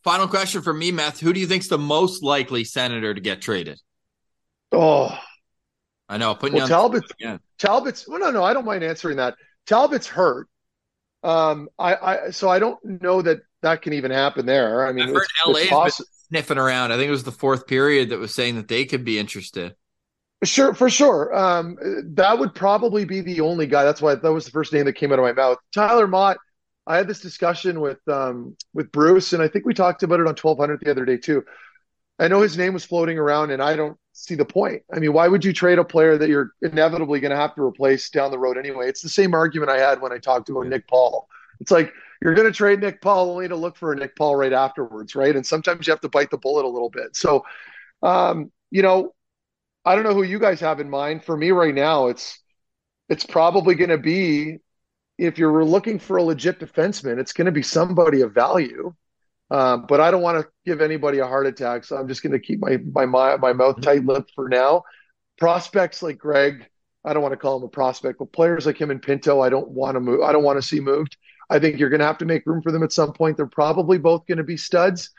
[0.05, 1.19] Final question for me, Meth.
[1.21, 3.81] Who do you think's the most likely senator to get traded?
[4.71, 5.19] Oh,
[6.09, 6.35] I know.
[6.37, 7.05] Putting well, Talbot.
[7.59, 8.07] Talbot's.
[8.07, 9.35] Well, no, no, I don't mind answering that.
[9.67, 10.49] Talbot's hurt.
[11.25, 14.87] Um, I, I so I don't know that that can even happen there.
[14.87, 15.23] I mean, I've
[15.69, 16.93] possi- sniffing around.
[16.93, 19.75] I think it was the fourth period that was saying that they could be interested.
[20.45, 21.35] Sure, for sure.
[21.35, 21.79] Um,
[22.15, 23.85] that would probably be the only guy.
[23.85, 25.59] That's why that was the first name that came out of my mouth.
[25.73, 26.37] Tyler Motte.
[26.87, 30.27] I had this discussion with um, with Bruce, and I think we talked about it
[30.27, 31.43] on twelve hundred the other day too.
[32.19, 34.83] I know his name was floating around, and I don't see the point.
[34.95, 37.63] I mean, why would you trade a player that you're inevitably going to have to
[37.63, 38.89] replace down the road anyway?
[38.89, 41.29] It's the same argument I had when I talked to Nick Paul.
[41.61, 41.93] It's like
[42.23, 45.15] you're going to trade Nick Paul only to look for a Nick Paul right afterwards,
[45.15, 45.35] right?
[45.35, 47.17] And sometimes you have to bite the bullet a little bit.
[47.17, 47.45] So,
[48.03, 49.15] um, you know,
[49.85, 51.25] I don't know who you guys have in mind.
[51.25, 52.39] For me right now, it's
[53.09, 54.59] it's probably going to be
[55.19, 58.95] if you're looking for a legit defenseman, it's going to be somebody of value.
[59.55, 62.33] Um, but I don't want to give anybody a heart attack, so I'm just going
[62.33, 62.77] to keep my
[63.07, 64.83] my my, mouth tight-lipped for now.
[65.39, 66.67] Prospects like Greig,
[67.05, 69.51] I don't want to call him a prospect, but players like him and Pinto, I
[69.51, 70.23] don't want to move.
[70.23, 71.17] I don't want to see moved.
[71.49, 73.37] I think you're going to have to make room for them at some point.
[73.37, 75.11] They're probably both going to be studs.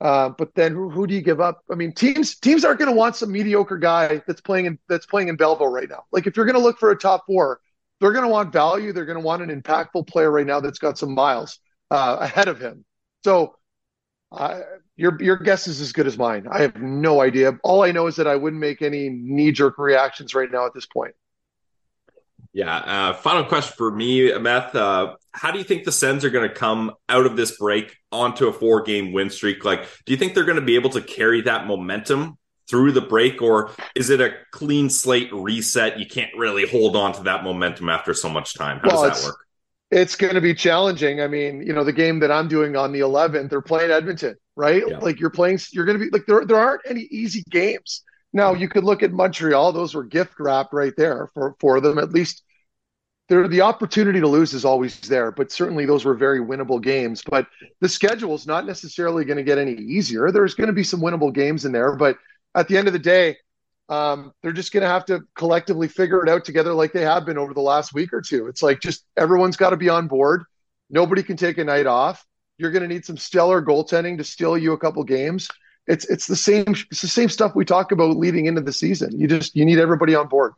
[0.00, 1.60] Uh, but then who, who do you give up?
[1.70, 5.04] I mean, teams teams aren't going to want some mediocre guy that's playing in that's
[5.04, 6.04] playing in Belleville right now.
[6.12, 7.60] Like if you're going to look for a top four,
[8.00, 8.94] they're going to want value.
[8.94, 11.58] They're going to want an impactful player right now that's got some miles
[11.90, 12.86] uh, ahead of him.
[13.22, 13.54] So
[14.32, 14.60] uh,
[14.96, 16.46] your your guess is as good as mine.
[16.50, 17.58] I have no idea.
[17.62, 20.74] All I know is that I wouldn't make any knee jerk reactions right now at
[20.74, 21.14] this point.
[22.52, 22.74] Yeah.
[22.74, 24.74] Uh, final question for me, Meth.
[24.74, 27.94] Uh, how do you think the Sens are going to come out of this break
[28.10, 29.64] onto a four game win streak?
[29.64, 33.02] Like, do you think they're going to be able to carry that momentum through the
[33.02, 35.98] break, or is it a clean slate reset?
[35.98, 38.80] You can't really hold on to that momentum after so much time.
[38.82, 39.45] How well, does that work?
[39.96, 41.22] It's going to be challenging.
[41.22, 44.36] I mean, you know, the game that I'm doing on the 11th, they're playing Edmonton,
[44.54, 44.82] right?
[44.86, 44.98] Yeah.
[44.98, 46.44] Like you're playing, you're going to be like there.
[46.44, 48.02] There aren't any easy games.
[48.34, 51.96] Now you could look at Montreal; those were gift wrapped right there for for them.
[51.96, 52.42] At least,
[53.30, 57.22] there the opportunity to lose is always there, but certainly those were very winnable games.
[57.26, 57.46] But
[57.80, 60.30] the schedule is not necessarily going to get any easier.
[60.30, 62.18] There's going to be some winnable games in there, but
[62.54, 63.38] at the end of the day,
[63.88, 67.24] um, they're just going to have to collectively figure it out together like they have
[67.24, 68.48] been over the last week or two.
[68.48, 70.44] It's like just everyone's got to be on board.
[70.90, 72.24] Nobody can take a night off.
[72.58, 75.48] You're going to need some stellar goaltending to steal you a couple games.
[75.86, 79.20] It's it's the same it's the same stuff we talk about leading into the season.
[79.20, 80.54] You just you need everybody on board.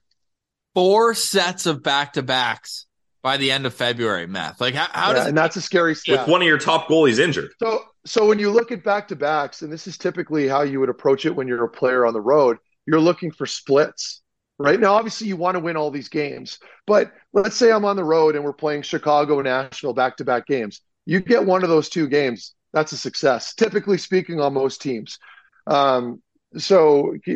[0.74, 2.86] Four sets of back to backs
[3.20, 4.58] by the end of February, Matt.
[4.58, 6.20] Like how, how yeah, does and that's a scary stat.
[6.20, 7.50] With one of your top goalies injured.
[7.58, 10.80] So so when you look at back to backs, and this is typically how you
[10.80, 12.56] would approach it when you're a player on the road
[12.88, 14.22] you're looking for splits
[14.58, 14.80] right?
[14.80, 18.04] Now obviously you want to win all these games but let's say i'm on the
[18.04, 20.80] road and we're playing chicago and nashville back-to-back games.
[21.06, 25.18] You get one of those two games that's a success typically speaking on most teams.
[25.66, 26.22] Um,
[26.56, 27.14] so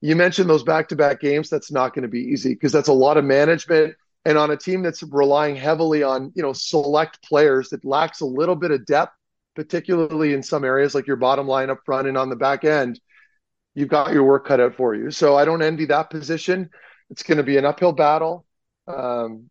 [0.00, 3.18] you mentioned those back-to-back games that's not going to be easy because that's a lot
[3.18, 7.84] of management and on a team that's relying heavily on you know select players that
[7.84, 9.14] lacks a little bit of depth
[9.54, 13.00] particularly in some areas like your bottom line up front and on the back end
[13.74, 15.10] you've got your work cut out for you.
[15.10, 16.70] So I don't envy that position.
[17.10, 18.44] It's going to be an uphill battle.
[18.86, 19.50] Um,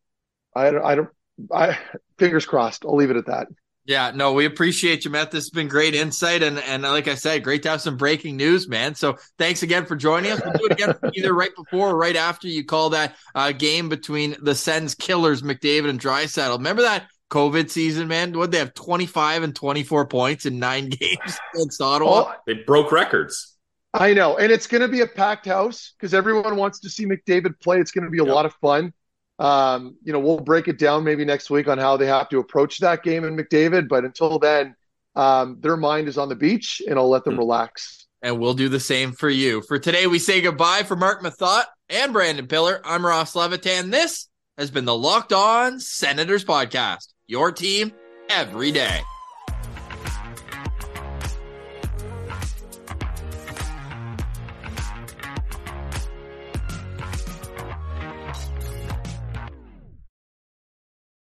[0.55, 1.09] I don't, I don't,
[1.53, 1.77] I
[2.17, 2.85] fingers crossed.
[2.85, 3.47] I'll leave it at that.
[3.89, 5.31] Yeah, no, we appreciate you, Matt.
[5.31, 8.37] This has been great insight, and and like I said, great to have some breaking
[8.37, 8.93] news, man.
[8.93, 10.41] So thanks again for joining us.
[10.45, 13.89] We'll do it again either right before or right after you call that uh, game
[13.89, 16.57] between the Sens killers, McDavid and Draisaitl.
[16.57, 18.37] Remember that COVID season, man?
[18.37, 22.25] What they have twenty five and twenty four points in nine games against Ottawa.
[22.27, 23.57] Oh, they broke records.
[23.93, 27.05] I know, and it's going to be a packed house because everyone wants to see
[27.05, 27.79] McDavid play.
[27.79, 28.33] It's going to be a yep.
[28.33, 28.93] lot of fun.
[29.39, 32.39] Um, you know, we'll break it down maybe next week on how they have to
[32.39, 33.87] approach that game in McDavid.
[33.87, 34.75] But until then,
[35.15, 37.39] um, their mind is on the beach, and I'll let them mm-hmm.
[37.39, 38.07] relax.
[38.21, 39.61] And we'll do the same for you.
[39.61, 42.81] For today, we say goodbye for Mark Methot and Brandon Pillar.
[42.83, 43.91] I'm Ross Levitan.
[43.91, 44.27] This
[44.57, 47.07] has been the Locked On Senators podcast.
[47.27, 47.93] Your team
[48.29, 49.01] every day.